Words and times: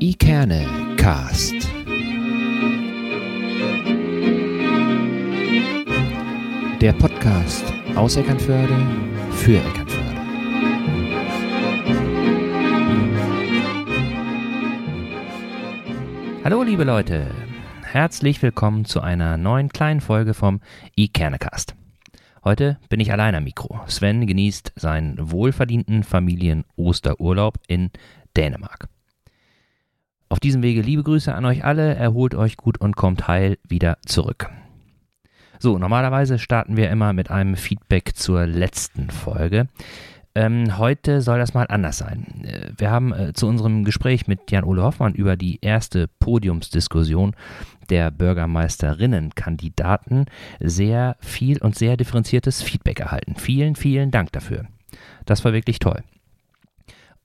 Ikerne 0.00 0.66
Cast. 0.96 1.54
Der 6.80 6.92
Podcast 6.92 7.72
aus 7.94 8.16
Eckernförde 8.16 8.76
für 9.30 9.56
Eckernförde. 9.56 10.20
Hallo 16.44 16.62
liebe 16.62 16.84
Leute, 16.84 17.30
herzlich 17.82 18.42
willkommen 18.42 18.84
zu 18.84 19.00
einer 19.00 19.36
neuen 19.36 19.68
kleinen 19.68 20.00
Folge 20.00 20.34
vom 20.34 20.60
Ikernecast. 20.96 21.74
Heute 22.42 22.78
bin 22.88 23.00
ich 23.00 23.12
allein 23.12 23.34
am 23.34 23.44
Mikro. 23.44 23.80
Sven 23.86 24.26
genießt 24.26 24.72
seinen 24.76 25.30
wohlverdienten 25.30 26.02
Familien-Osterurlaub 26.02 27.58
in 27.68 27.90
Dänemark. 28.36 28.88
Auf 30.34 30.40
diesem 30.40 30.64
Wege 30.64 30.82
liebe 30.82 31.04
Grüße 31.04 31.32
an 31.32 31.44
euch 31.44 31.64
alle, 31.64 31.94
erholt 31.94 32.34
euch 32.34 32.56
gut 32.56 32.80
und 32.80 32.96
kommt 32.96 33.28
heil 33.28 33.56
wieder 33.68 33.98
zurück. 34.04 34.50
So, 35.60 35.78
normalerweise 35.78 36.40
starten 36.40 36.76
wir 36.76 36.90
immer 36.90 37.12
mit 37.12 37.30
einem 37.30 37.54
Feedback 37.54 38.16
zur 38.16 38.44
letzten 38.44 39.10
Folge. 39.10 39.68
Ähm, 40.34 40.76
heute 40.76 41.20
soll 41.20 41.38
das 41.38 41.54
mal 41.54 41.68
anders 41.68 41.98
sein. 41.98 42.44
Äh, 42.44 42.72
wir 42.76 42.90
haben 42.90 43.12
äh, 43.12 43.32
zu 43.32 43.46
unserem 43.46 43.84
Gespräch 43.84 44.26
mit 44.26 44.50
Jan-Ole 44.50 44.82
Hoffmann 44.82 45.14
über 45.14 45.36
die 45.36 45.60
erste 45.60 46.08
Podiumsdiskussion 46.08 47.36
der 47.88 48.10
Bürgermeisterinnenkandidaten 48.10 50.26
sehr 50.58 51.14
viel 51.20 51.58
und 51.58 51.76
sehr 51.76 51.96
differenziertes 51.96 52.60
Feedback 52.60 52.98
erhalten. 52.98 53.36
Vielen, 53.36 53.76
vielen 53.76 54.10
Dank 54.10 54.32
dafür. 54.32 54.64
Das 55.26 55.44
war 55.44 55.52
wirklich 55.52 55.78
toll. 55.78 56.02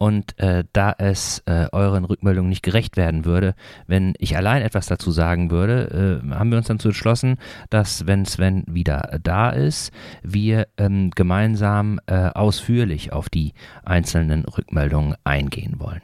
Und 0.01 0.39
äh, 0.39 0.63
da 0.71 0.95
es 0.97 1.43
äh, 1.45 1.67
euren 1.73 2.05
Rückmeldungen 2.05 2.47
nicht 2.47 2.63
gerecht 2.63 2.95
werden 2.95 3.25
würde, 3.25 3.53
wenn 3.85 4.13
ich 4.17 4.37
allein 4.37 4.61
etwas 4.61 4.85
dazu 4.85 5.11
sagen 5.11 5.51
würde, 5.51 6.21
äh, 6.23 6.33
haben 6.33 6.51
wir 6.51 6.57
uns 6.57 6.67
dann 6.67 6.79
zu 6.79 6.87
entschlossen, 6.87 7.35
dass, 7.69 8.07
wenn 8.07 8.23
Sven 8.25 8.63
wieder 8.65 9.19
da 9.21 9.49
ist, 9.49 9.91
wir 10.23 10.69
ähm, 10.77 11.11
gemeinsam 11.11 11.99
äh, 12.07 12.29
ausführlich 12.29 13.11
auf 13.11 13.27
die 13.27 13.53
einzelnen 13.83 14.45
Rückmeldungen 14.45 15.15
eingehen 15.25 15.81
wollen. 15.81 16.01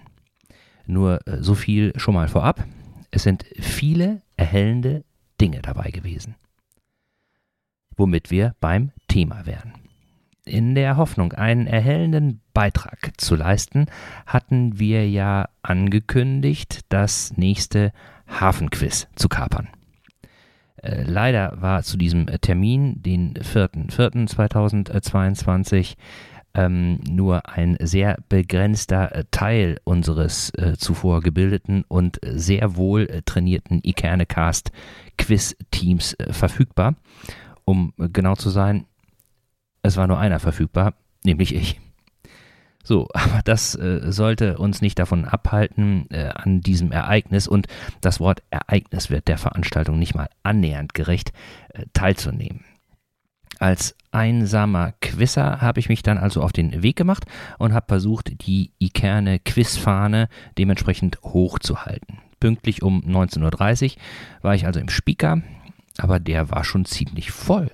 Nur 0.86 1.25
äh, 1.25 1.42
so 1.42 1.55
viel 1.55 1.94
schon 1.95 2.16
mal 2.16 2.27
vorab. 2.27 2.66
Es 3.11 3.23
sind 3.23 3.45
viele 3.58 4.22
erhellende 4.36 5.05
Dinge 5.39 5.61
dabei 5.61 5.92
gewesen. 5.92 6.36
Womit 7.95 8.30
wir 8.30 8.55
beim 8.59 8.92
Thema 9.08 9.45
wären. 9.45 9.73
In 10.44 10.75
der 10.75 10.98
Hoffnung, 10.98 11.31
einen 11.31 11.66
erhellenden 11.66 12.42
Beitrag 12.56 13.11
zu 13.17 13.36
leisten, 13.36 13.86
hatten 14.25 14.80
wir 14.80 15.08
ja 15.08 15.50
angekündigt, 15.61 16.80
das 16.89 17.38
nächste 17.38 17.94
Hafenquiz 18.28 19.08
zu 19.16 19.30
kapern. 19.30 19.67
Äh, 20.78 21.03
leider 21.03 21.61
war 21.61 21.83
zu 21.83 21.98
diesem 21.98 22.26
Termin, 22.42 23.03
den 23.03 23.36
4.4.2022, 23.36 25.94
ähm, 26.56 27.00
nur 27.09 27.48
ein 27.50 27.78
sehr 27.81 28.17
begrenzter 28.30 29.14
äh, 29.14 29.26
Teil 29.31 29.81
unseres 29.83 30.52
äh, 30.52 30.78
zuvor 30.78 31.20
gebildeten 31.22 31.83
und 31.88 32.20
sehr 32.26 32.78
wohl 32.78 33.09
äh, 33.09 33.22
trainierten 33.23 33.81
Ikernecast 33.83 34.72
Quiz-Teams 35.17 36.14
äh, 36.14 36.31
verfügbar. 36.31 36.95
Um 37.66 37.92
genau 37.98 38.36
zu 38.36 38.50
sein, 38.50 38.86
es 39.81 39.98
war 39.98 40.08
nur 40.08 40.20
einer 40.20 40.39
verfügbar, 40.39 40.94
nämlich 41.23 41.53
ich. 41.53 41.81
So, 42.86 43.09
aber 43.14 43.41
das 43.44 43.75
äh, 43.75 44.11
sollte 44.11 44.58
uns 44.58 44.81
nicht 44.81 44.97
davon 45.00 45.25
abhalten, 45.25 46.05
äh, 46.11 46.30
an 46.33 46.61
diesem 46.61 46.94
Ereignis 46.94 47.47
und 47.50 47.67
das 48.00 48.22
Wort 48.22 48.44
Ereignis 48.50 49.09
wird 49.09 49.27
der 49.27 49.38
Veranstaltung 49.38 50.00
nicht 50.00 50.16
mal 50.16 50.30
annähernd 50.44 50.94
gerecht, 50.94 51.33
äh, 51.73 51.86
teilzunehmen. 51.92 52.64
Als 53.58 53.95
einsamer 54.11 54.93
Quizzer 55.02 55.61
habe 55.61 55.80
ich 55.80 55.89
mich 55.89 56.04
dann 56.04 56.17
also 56.17 56.42
auf 56.42 56.52
den 56.52 56.83
Weg 56.83 56.95
gemacht 56.98 57.26
und 57.58 57.73
habe 57.73 57.86
versucht, 57.87 58.45
die 58.45 58.71
Ikerne 58.80 59.39
Quizfahne 59.39 60.27
dementsprechend 60.58 61.20
hochzuhalten. 61.23 62.20
Pünktlich 62.39 62.83
um 62.83 63.02
19.30 63.02 63.95
Uhr 63.95 64.02
war 64.42 64.55
ich 64.55 64.65
also 64.65 64.80
im 64.80 64.89
Speaker, 64.89 65.42
aber 65.98 66.20
der 66.20 66.49
war 66.52 66.64
schon 66.64 66.86
ziemlich 66.86 67.31
voll. 67.31 67.71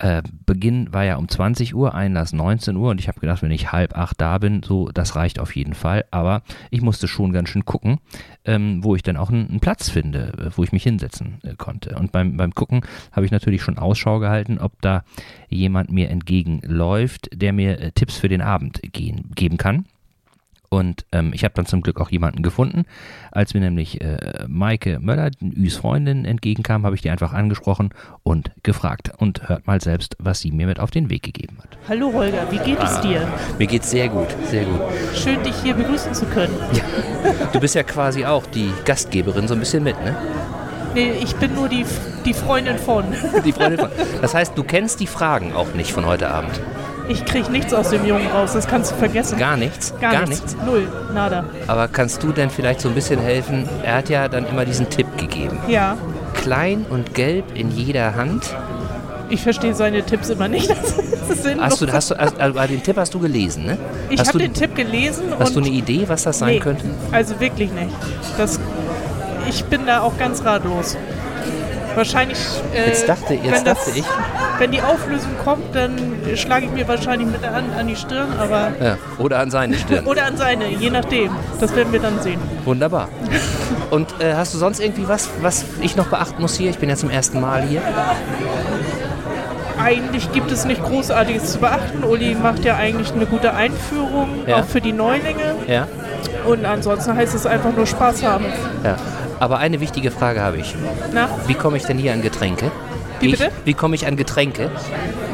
Äh, 0.00 0.22
Beginn 0.46 0.92
war 0.94 1.04
ja 1.04 1.16
um 1.16 1.28
20 1.28 1.74
Uhr, 1.74 1.94
Einlass 1.94 2.32
19 2.32 2.74
Uhr 2.74 2.90
und 2.90 3.00
ich 3.00 3.08
habe 3.08 3.20
gedacht, 3.20 3.42
wenn 3.42 3.50
ich 3.50 3.70
halb 3.70 3.98
acht 3.98 4.18
da 4.18 4.38
bin, 4.38 4.62
so, 4.62 4.88
das 4.88 5.14
reicht 5.14 5.38
auf 5.38 5.54
jeden 5.54 5.74
Fall. 5.74 6.06
Aber 6.10 6.42
ich 6.70 6.80
musste 6.80 7.06
schon 7.06 7.32
ganz 7.32 7.50
schön 7.50 7.66
gucken, 7.66 7.98
ähm, 8.46 8.82
wo 8.82 8.96
ich 8.96 9.02
dann 9.02 9.18
auch 9.18 9.28
einen, 9.28 9.48
einen 9.50 9.60
Platz 9.60 9.90
finde, 9.90 10.32
äh, 10.38 10.56
wo 10.56 10.64
ich 10.64 10.72
mich 10.72 10.84
hinsetzen 10.84 11.38
äh, 11.42 11.54
konnte. 11.54 11.96
Und 11.96 12.12
beim, 12.12 12.38
beim 12.38 12.54
Gucken 12.54 12.80
habe 13.12 13.26
ich 13.26 13.32
natürlich 13.32 13.62
schon 13.62 13.76
Ausschau 13.76 14.20
gehalten, 14.20 14.58
ob 14.58 14.80
da 14.80 15.04
jemand 15.50 15.92
mir 15.92 16.08
entgegenläuft, 16.08 17.28
der 17.34 17.52
mir 17.52 17.78
äh, 17.78 17.92
Tipps 17.92 18.16
für 18.16 18.30
den 18.30 18.40
Abend 18.40 18.80
gehen, 18.92 19.30
geben 19.34 19.58
kann. 19.58 19.84
Und 20.72 21.04
ähm, 21.10 21.32
ich 21.34 21.42
habe 21.42 21.52
dann 21.54 21.66
zum 21.66 21.82
Glück 21.82 22.00
auch 22.00 22.10
jemanden 22.10 22.44
gefunden. 22.44 22.84
Als 23.32 23.54
mir 23.54 23.60
nämlich 23.60 24.00
äh, 24.00 24.44
Maike 24.46 25.00
Möller, 25.00 25.32
Üs 25.42 25.76
Freundin, 25.76 26.24
entgegenkam, 26.24 26.86
habe 26.86 26.94
ich 26.94 27.02
die 27.02 27.10
einfach 27.10 27.32
angesprochen 27.32 27.90
und 28.22 28.52
gefragt. 28.62 29.10
Und 29.18 29.48
hört 29.48 29.66
mal 29.66 29.80
selbst, 29.80 30.16
was 30.20 30.38
sie 30.38 30.52
mir 30.52 30.68
mit 30.68 30.78
auf 30.78 30.92
den 30.92 31.10
Weg 31.10 31.24
gegeben 31.24 31.58
hat. 31.58 31.76
Hallo 31.88 32.12
Holger, 32.12 32.46
wie 32.52 32.58
geht 32.58 32.78
es 32.80 33.00
dir? 33.00 33.26
Mir 33.58 33.66
geht's 33.66 33.90
sehr 33.90 34.08
gut, 34.08 34.28
sehr 34.48 34.64
gut. 34.64 34.80
Schön, 35.16 35.42
dich 35.42 35.56
hier 35.56 35.74
begrüßen 35.74 36.14
zu 36.14 36.24
können. 36.26 36.54
Du 37.52 37.58
bist 37.58 37.74
ja 37.74 37.82
quasi 37.82 38.24
auch 38.24 38.46
die 38.46 38.70
Gastgeberin 38.84 39.48
so 39.48 39.54
ein 39.54 39.60
bisschen 39.60 39.82
mit, 39.82 39.98
ne? 40.04 40.14
Nee, 40.94 41.12
ich 41.20 41.34
bin 41.34 41.52
nur 41.54 41.68
die, 41.68 41.84
die 42.24 42.34
Freundin 42.34 42.78
von. 42.78 43.04
Die 43.44 43.52
Freundin 43.52 43.80
von. 43.80 43.90
Das 44.22 44.34
heißt, 44.34 44.56
du 44.56 44.62
kennst 44.62 45.00
die 45.00 45.08
Fragen 45.08 45.52
auch 45.52 45.74
nicht 45.74 45.92
von 45.92 46.06
heute 46.06 46.30
Abend. 46.30 46.60
Ich 47.10 47.24
krieg 47.24 47.50
nichts 47.50 47.74
aus 47.74 47.90
dem 47.90 48.06
Jungen 48.06 48.28
raus, 48.28 48.52
das 48.52 48.68
kannst 48.68 48.92
du 48.92 48.94
vergessen. 48.94 49.36
Gar 49.36 49.56
nichts? 49.56 49.92
Gar, 50.00 50.28
nichts. 50.28 50.56
Null, 50.64 50.86
nada. 51.12 51.44
Aber 51.66 51.88
kannst 51.88 52.22
du 52.22 52.30
denn 52.30 52.50
vielleicht 52.50 52.80
so 52.80 52.88
ein 52.88 52.94
bisschen 52.94 53.18
helfen? 53.18 53.68
Er 53.82 53.96
hat 53.96 54.08
ja 54.08 54.28
dann 54.28 54.46
immer 54.46 54.64
diesen 54.64 54.88
Tipp 54.88 55.08
gegeben. 55.18 55.58
Ja, 55.66 55.96
Klein 56.34 56.86
und 56.88 57.12
gelb 57.14 57.44
in 57.54 57.72
jeder 57.72 58.14
Hand. 58.14 58.44
ich 59.28 59.42
verstehe 59.42 59.74
seine 59.74 60.04
Tipps 60.04 60.30
immer 60.30 60.46
nicht. 60.48 60.72
Das 61.30 61.38
ist 61.38 61.44
sinnlos. 61.44 61.64
Hast 61.64 61.80
du, 61.80 61.92
hast 61.92 62.10
du, 62.10 62.18
hast, 62.18 62.40
also 62.40 62.58
den 62.66 62.82
Tipp 62.82 62.96
hast 62.96 63.14
du 63.14 63.20
gelesen, 63.20 63.64
ne? 63.64 63.78
ich 64.08 64.18
habe 64.18 64.38
den 64.38 64.52
Tipp 64.52 64.74
gelesen 64.74 65.32
Hast 65.38 65.54
du 65.54 65.60
eine 65.60 65.68
Idee, 65.68 66.04
was 66.08 66.24
das 66.24 66.40
sein 66.40 66.54
nee, 66.54 66.58
könnte? 66.58 66.84
also 67.12 67.38
wirklich 67.38 67.70
nicht. 67.70 67.94
Das, 68.36 68.58
ich 69.48 69.64
bin 69.66 69.86
da 69.86 70.00
auch 70.00 70.18
ganz 70.18 70.44
ratlos. 70.44 70.96
Wahrscheinlich, 71.96 72.38
äh, 72.74 72.88
Jetzt 72.88 73.08
dachte- 73.08 73.34
jetzt 73.34 73.44
wenn, 73.44 73.64
das, 73.64 73.84
dachte 73.84 73.90
ich- 73.98 74.04
wenn 74.58 74.70
die 74.70 74.80
Auflösung 74.82 75.30
kommt, 75.44 75.74
dann 75.74 75.96
schlage 76.36 76.66
ich 76.66 76.70
mir 76.72 76.86
wahrscheinlich 76.86 77.28
mit 77.28 77.42
der 77.42 77.52
Hand 77.54 77.74
an 77.76 77.86
die 77.88 77.96
Stirn, 77.96 78.28
aber 78.38 78.68
Ja. 78.80 78.96
Oder 79.18 79.38
an 79.40 79.50
seine 79.50 79.76
Stirn. 79.76 80.06
oder 80.06 80.24
an 80.26 80.36
seine, 80.36 80.68
je 80.68 80.90
nachdem. 80.90 81.30
Das 81.60 81.74
werden 81.74 81.92
wir 81.92 82.00
dann 82.00 82.20
sehen. 82.22 82.40
Wunderbar. 82.64 83.08
Und 83.90 84.08
äh, 84.20 84.34
hast 84.34 84.54
du 84.54 84.58
sonst 84.58 84.80
irgendwie 84.80 85.08
was, 85.08 85.28
was 85.42 85.64
ich 85.80 85.96
noch 85.96 86.06
beachten 86.06 86.40
muss 86.40 86.54
hier? 86.56 86.70
Ich 86.70 86.78
bin 86.78 86.88
ja 86.88 86.96
zum 86.96 87.10
ersten 87.10 87.40
Mal 87.40 87.62
hier. 87.62 87.80
Eigentlich 89.82 90.30
gibt 90.32 90.50
es 90.52 90.64
nicht 90.66 90.82
Großartiges 90.84 91.52
zu 91.52 91.58
beachten. 91.58 92.04
Uli 92.04 92.34
macht 92.34 92.64
ja 92.64 92.76
eigentlich 92.76 93.12
eine 93.12 93.24
gute 93.26 93.54
Einführung, 93.54 94.42
Ja. 94.46 94.56
auch 94.60 94.64
für 94.66 94.80
die 94.82 94.92
Neulinge. 94.92 95.54
Ja. 95.66 95.86
Und 96.46 96.64
ansonsten 96.66 97.14
heißt 97.16 97.34
es 97.34 97.46
einfach 97.46 97.72
nur 97.74 97.86
Spaß 97.86 98.22
haben. 98.22 98.44
ja. 98.84 98.96
Aber 99.40 99.58
eine 99.58 99.80
wichtige 99.80 100.10
Frage 100.10 100.42
habe 100.42 100.58
ich. 100.58 100.74
Na, 101.12 101.28
Wie 101.46 101.54
komme 101.54 101.78
ich 101.78 101.84
denn 101.84 101.98
hier 101.98 102.12
an 102.12 102.22
Getränke? 102.22 102.70
Wie 103.20 103.30
bitte? 103.30 103.50
wie 103.64 103.74
komme 103.74 103.94
ich 103.96 104.06
an 104.06 104.16
Getränke? 104.16 104.70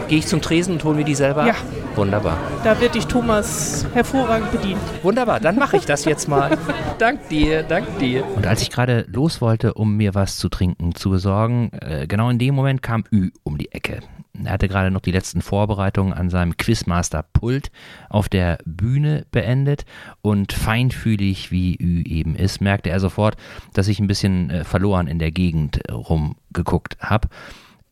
Gehe 0.08 0.18
ich 0.18 0.26
zum 0.26 0.40
Tresen 0.40 0.74
und 0.74 0.84
hole 0.84 0.96
mir 0.96 1.04
die 1.04 1.14
selber 1.14 1.46
Ja. 1.46 1.54
Wunderbar. 1.96 2.38
da 2.62 2.78
wird 2.80 2.94
dich 2.94 3.06
Thomas 3.06 3.86
hervorragend 3.94 4.52
bedient. 4.52 4.80
Wunderbar, 5.02 5.40
dann 5.40 5.56
mache 5.56 5.78
ich 5.78 5.84
das 5.86 6.04
jetzt 6.04 6.28
mal. 6.28 6.56
dank 6.98 7.28
dir, 7.28 7.62
dank 7.62 7.98
dir. 7.98 8.24
Und 8.36 8.46
als 8.46 8.62
ich 8.62 8.70
gerade 8.70 9.06
los 9.08 9.40
wollte, 9.40 9.74
um 9.74 9.96
mir 9.96 10.14
was 10.14 10.36
zu 10.36 10.48
trinken 10.48 10.94
zu 10.94 11.10
besorgen, 11.10 11.70
äh, 11.72 12.06
genau 12.06 12.28
in 12.30 12.38
dem 12.38 12.54
Moment 12.54 12.82
kam 12.82 13.04
Ü 13.10 13.30
um 13.42 13.56
die 13.58 13.72
Ecke. 13.72 14.00
Er 14.44 14.52
hatte 14.52 14.68
gerade 14.68 14.90
noch 14.90 15.00
die 15.00 15.12
letzten 15.12 15.40
Vorbereitungen 15.40 16.12
an 16.12 16.28
seinem 16.28 16.56
Quizmaster-Pult 16.58 17.70
auf 18.10 18.28
der 18.28 18.58
Bühne 18.66 19.24
beendet 19.32 19.86
und 20.20 20.52
feinfühlig 20.52 21.50
wie 21.50 21.74
Ü 21.80 22.02
eben 22.04 22.36
ist, 22.36 22.60
merkte 22.60 22.90
er 22.90 23.00
sofort, 23.00 23.36
dass 23.72 23.88
ich 23.88 23.98
ein 23.98 24.06
bisschen 24.06 24.50
äh, 24.50 24.64
verloren 24.64 25.06
in 25.06 25.18
der 25.18 25.30
Gegend 25.30 25.80
rumgeguckt 25.90 26.98
habe 27.00 27.28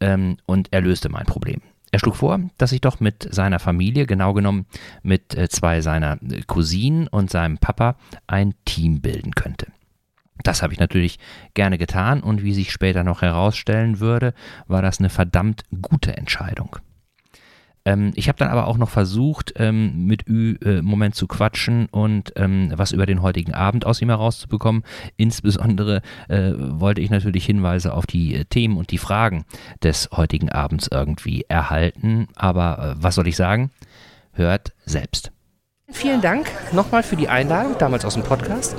ähm, 0.00 0.36
und 0.44 0.68
er 0.72 0.82
löste 0.82 1.08
mein 1.08 1.24
Problem. 1.24 1.62
Er 1.94 2.00
schlug 2.00 2.16
vor, 2.16 2.40
dass 2.58 2.72
ich 2.72 2.80
doch 2.80 2.98
mit 2.98 3.32
seiner 3.32 3.60
Familie, 3.60 4.04
genau 4.04 4.32
genommen 4.32 4.66
mit 5.04 5.36
äh, 5.36 5.48
zwei 5.48 5.80
seiner 5.80 6.20
äh, 6.24 6.42
Cousinen 6.44 7.06
und 7.06 7.30
seinem 7.30 7.58
Papa, 7.58 7.94
ein 8.26 8.54
Team 8.64 9.00
bilden 9.00 9.36
könnte. 9.36 9.68
Das 10.42 10.60
habe 10.60 10.72
ich 10.72 10.80
natürlich 10.80 11.20
gerne 11.54 11.78
getan 11.78 12.20
und 12.20 12.42
wie 12.42 12.52
sich 12.52 12.72
später 12.72 13.04
noch 13.04 13.22
herausstellen 13.22 14.00
würde, 14.00 14.34
war 14.66 14.82
das 14.82 14.98
eine 14.98 15.08
verdammt 15.08 15.62
gute 15.82 16.16
Entscheidung. 16.16 16.78
Ähm, 17.84 18.12
ich 18.14 18.28
habe 18.28 18.38
dann 18.38 18.48
aber 18.48 18.66
auch 18.66 18.78
noch 18.78 18.90
versucht, 18.90 19.54
ähm, 19.56 20.06
mit 20.06 20.26
Ü 20.28 20.56
äh, 20.64 20.82
Moment 20.82 21.14
zu 21.14 21.26
quatschen 21.26 21.86
und 21.86 22.32
ähm, 22.36 22.72
was 22.74 22.92
über 22.92 23.06
den 23.06 23.22
heutigen 23.22 23.52
Abend 23.52 23.84
aus 23.86 24.00
ihm 24.00 24.08
herauszubekommen. 24.08 24.84
Insbesondere 25.16 26.02
äh, 26.28 26.52
wollte 26.56 27.00
ich 27.00 27.10
natürlich 27.10 27.44
Hinweise 27.44 27.92
auf 27.92 28.06
die 28.06 28.34
äh, 28.34 28.44
Themen 28.44 28.76
und 28.76 28.90
die 28.90 28.98
Fragen 28.98 29.44
des 29.82 30.08
heutigen 30.12 30.50
Abends 30.50 30.88
irgendwie 30.90 31.44
erhalten. 31.48 32.28
Aber 32.34 32.96
äh, 32.96 33.02
was 33.02 33.16
soll 33.16 33.28
ich 33.28 33.36
sagen? 33.36 33.70
Hört 34.32 34.72
selbst. 34.84 35.33
Vielen 35.92 36.22
Dank 36.22 36.50
nochmal 36.72 37.02
für 37.02 37.14
die 37.14 37.28
Einladung, 37.28 37.76
damals 37.78 38.06
aus 38.06 38.14
dem 38.14 38.22
Podcast. 38.22 38.74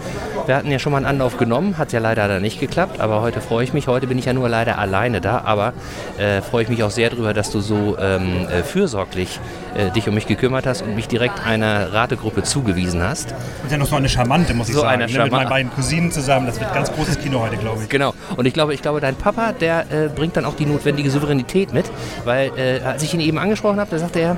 Wir 0.47 0.55
hatten 0.55 0.71
ja 0.71 0.79
schon 0.79 0.91
mal 0.91 0.97
einen 0.97 1.05
Anlauf 1.05 1.37
genommen, 1.37 1.77
hat 1.77 1.93
ja 1.93 1.99
leider 1.99 2.27
da 2.27 2.39
nicht 2.39 2.59
geklappt, 2.59 2.99
aber 2.99 3.21
heute 3.21 3.41
freue 3.41 3.63
ich 3.63 3.73
mich. 3.73 3.87
Heute 3.87 4.07
bin 4.07 4.17
ich 4.17 4.25
ja 4.25 4.33
nur 4.33 4.49
leider 4.49 4.79
alleine 4.79 5.21
da, 5.21 5.41
aber 5.45 5.73
äh, 6.17 6.41
freue 6.41 6.63
ich 6.63 6.69
mich 6.69 6.81
auch 6.81 6.89
sehr 6.89 7.11
darüber, 7.11 7.35
dass 7.35 7.51
du 7.51 7.59
so 7.59 7.95
ähm, 7.99 8.47
äh, 8.49 8.63
fürsorglich 8.63 9.39
äh, 9.75 9.91
dich 9.91 10.09
um 10.09 10.15
mich 10.15 10.25
gekümmert 10.25 10.65
hast 10.65 10.81
und 10.81 10.95
mich 10.95 11.07
direkt 11.07 11.45
einer 11.45 11.93
Rategruppe 11.93 12.41
zugewiesen 12.41 13.03
hast. 13.03 13.35
Und 13.61 13.71
ja 13.71 13.77
noch 13.77 13.85
so 13.85 13.97
eine 13.97 14.09
charmante, 14.09 14.55
muss 14.55 14.69
ich 14.69 14.73
So 14.73 14.81
sagen. 14.81 15.03
eine 15.03 15.11
ne? 15.11 15.23
Mit 15.23 15.31
meinen 15.31 15.49
beiden 15.49 15.71
Cousinen 15.73 16.11
zusammen. 16.11 16.47
Das 16.47 16.59
wird 16.59 16.73
ganz 16.73 16.91
großes 16.91 17.19
Kino 17.19 17.39
heute, 17.39 17.57
glaube 17.57 17.83
ich. 17.83 17.89
Genau. 17.89 18.15
Und 18.35 18.47
ich 18.47 18.53
glaube, 18.55 18.73
ich 18.73 18.81
glaube, 18.81 18.99
dein 18.99 19.15
Papa, 19.15 19.51
der 19.51 19.81
äh, 19.91 20.09
bringt 20.09 20.37
dann 20.37 20.45
auch 20.45 20.55
die 20.55 20.65
notwendige 20.65 21.11
Souveränität 21.11 21.71
mit, 21.71 21.85
weil 22.23 22.51
äh, 22.57 22.81
als 22.81 23.03
ich 23.03 23.13
ihn 23.13 23.19
eben 23.19 23.37
angesprochen 23.37 23.79
habe, 23.79 23.91
da 23.91 23.99
sagte 23.99 24.19
er, 24.19 24.37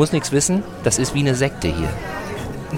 muss 0.00 0.12
nichts 0.12 0.32
wissen, 0.32 0.62
das 0.82 0.98
ist 0.98 1.12
wie 1.12 1.18
eine 1.18 1.34
Sekte 1.34 1.68
hier. 1.68 1.90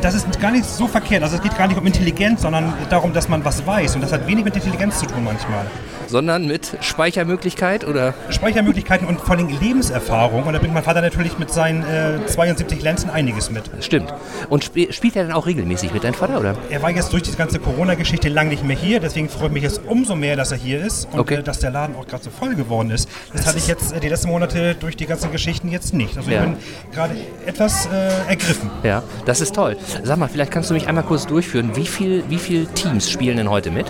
Das 0.00 0.14
ist 0.14 0.40
gar 0.40 0.50
nicht 0.50 0.64
so 0.64 0.88
verkehrt. 0.88 1.22
Also 1.22 1.36
es 1.36 1.42
geht 1.42 1.56
gar 1.56 1.68
nicht 1.68 1.78
um 1.78 1.86
Intelligenz, 1.86 2.42
sondern 2.42 2.72
darum, 2.90 3.12
dass 3.12 3.28
man 3.28 3.44
was 3.44 3.66
weiß. 3.66 3.94
Und 3.94 4.00
das 4.00 4.12
hat 4.12 4.26
wenig 4.26 4.44
mit 4.44 4.56
Intelligenz 4.56 4.98
zu 4.98 5.06
tun 5.06 5.22
manchmal. 5.24 5.66
Sondern 6.08 6.46
mit 6.46 6.76
Speichermöglichkeit 6.80 7.86
oder 7.86 8.12
Speichermöglichkeiten 8.28 9.06
und 9.06 9.20
vor 9.20 9.36
allem 9.36 9.48
Lebenserfahrung. 9.48 10.42
Und 10.44 10.52
da 10.52 10.58
bringt 10.58 10.74
mein 10.74 10.82
Vater 10.82 11.00
natürlich 11.00 11.38
mit 11.38 11.50
seinen 11.50 11.82
äh, 11.84 12.26
72 12.26 12.82
Lenzen 12.82 13.08
einiges 13.10 13.50
mit. 13.50 13.64
Stimmt. 13.80 14.12
Und 14.50 14.64
sp 14.68 14.92
spielt 14.92 15.16
er 15.16 15.24
dann 15.24 15.32
auch 15.32 15.46
regelmäßig 15.46 15.92
mit 15.92 16.04
deinem 16.04 16.14
Vater, 16.14 16.38
oder? 16.40 16.56
Er 16.70 16.82
war 16.82 16.90
jetzt 16.90 17.12
durch 17.12 17.22
diese 17.22 17.36
ganze 17.36 17.58
Corona-Geschichte 17.60 18.28
lang 18.28 18.48
nicht 18.48 18.64
mehr 18.64 18.76
hier. 18.76 19.00
Deswegen 19.00 19.28
freut 19.28 19.52
mich 19.52 19.62
jetzt 19.62 19.80
umso 19.86 20.14
mehr, 20.14 20.36
dass 20.36 20.52
er 20.52 20.58
hier 20.58 20.84
ist. 20.84 21.08
Und 21.12 21.20
Okay. 21.20 21.36
äh, 21.36 21.42
dass 21.42 21.60
der 21.60 21.70
Laden 21.70 21.96
auch 21.96 22.06
gerade 22.06 22.24
so 22.24 22.30
voll 22.30 22.54
geworden 22.56 22.90
ist. 22.90 23.08
Das, 23.32 23.46
hatte 23.46 23.58
ich 23.58 23.66
jetzt 23.68 23.92
äh, 23.92 24.00
die 24.00 24.08
letzten 24.08 24.28
Monate 24.28 24.74
durch 24.74 24.96
die 24.96 25.06
ganzen 25.06 25.30
Geschichten 25.32 25.70
jetzt 25.70 25.94
nicht. 25.94 26.16
Also 26.18 26.30
Ja. 26.30 26.40
ich 26.44 26.50
bin 26.50 26.56
gerade 26.92 27.14
etwas 27.46 27.86
äh, 27.86 28.28
ergriffen. 28.28 28.70
Ja, 28.82 29.02
das 29.24 29.40
ist 29.40 29.54
toll. 29.54 29.76
Sag 30.02 30.18
mal, 30.18 30.28
vielleicht 30.28 30.50
kannst 30.50 30.70
du 30.70 30.74
mich 30.74 30.88
einmal 30.88 31.04
kurz 31.04 31.26
durchführen. 31.26 31.74
Wie 31.74 31.86
viel, 31.86 32.24
wie 32.28 32.38
viel 32.38 32.66
Teams 32.66 33.10
spielen 33.10 33.36
denn 33.36 33.50
heute 33.50 33.70
mit? 33.70 33.86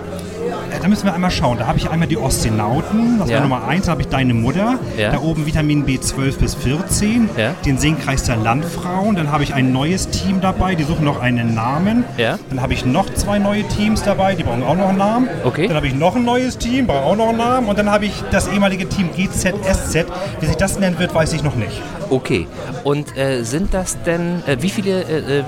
Äh, 0.70 0.80
Da 0.80 0.88
müssen 0.88 1.04
wir 1.04 1.14
einmal 1.14 1.30
schauen. 1.30 1.58
Da 1.58 1.66
habe 1.66 1.78
ich 1.78 1.88
einmal 1.90 2.08
die 2.08 2.16
Ostinauten, 2.18 3.18
das 3.18 3.28
Ja. 3.30 3.36
war 3.36 3.42
Nummer 3.42 3.66
1, 3.68 3.86
da 3.86 3.92
habe 3.92 4.02
ich 4.02 4.08
Deine 4.08 4.34
Mutter. 4.34 4.78
Ja. 4.98 5.10
Da 5.12 5.18
oben 5.20 5.46
Vitamin 5.46 5.86
B12 5.86 6.38
bis 6.38 6.54
14. 6.54 7.28
Ja. 7.36 7.54
Den 7.64 7.78
Singkreis 7.78 8.24
der 8.24 8.36
Landfrauen. 8.36 9.16
Dann 9.16 9.30
habe 9.32 9.42
ich 9.42 9.54
ein 9.54 9.72
neues 9.72 10.08
Team 10.10 10.40
dabei, 10.40 10.74
die 10.74 10.84
suchen 10.84 11.04
noch 11.04 11.20
einen 11.20 11.54
Namen. 11.54 12.04
Dann 12.16 12.60
habe 12.60 12.74
ich 12.74 12.84
noch 12.84 13.12
zwei 13.14 13.38
neue 13.38 13.62
Teams 13.64 14.02
dabei, 14.02 14.34
die 14.34 14.42
brauchen 14.42 14.62
auch 14.62 14.76
noch 14.76 14.88
einen 14.88 14.98
Namen. 14.98 15.28
Okay. 15.44 15.66
Dann 15.68 15.76
habe 15.76 15.86
ich 15.86 15.94
noch 15.94 16.16
ein 16.16 16.24
neues 16.24 16.58
Team, 16.58 16.86
braucht 16.86 17.04
auch 17.04 17.16
noch 17.16 17.28
einen 17.30 17.38
Namen. 17.38 17.68
Und 17.68 17.78
dann 17.78 17.90
habe 17.90 18.04
ich 18.06 18.12
das 18.30 18.48
ehemalige 18.48 18.88
Team 18.88 19.08
GZSZ. 19.16 20.06
Wie 20.40 20.46
sich 20.46 20.56
das 20.56 20.78
nennen 20.78 20.98
wird, 20.98 21.14
weiß 21.14 21.32
ich 21.32 21.42
noch 21.42 21.54
nicht. 21.54 21.80
Okay. 22.10 22.46
Und 22.84 23.16
äh, 23.16 23.42
sind 23.42 23.72
das 23.72 23.96
denn, 24.02 24.42
äh, 24.46 24.58
wie 24.60 24.68
viele, 24.68 25.02
äh, 25.04 25.38
äh, 25.38 25.44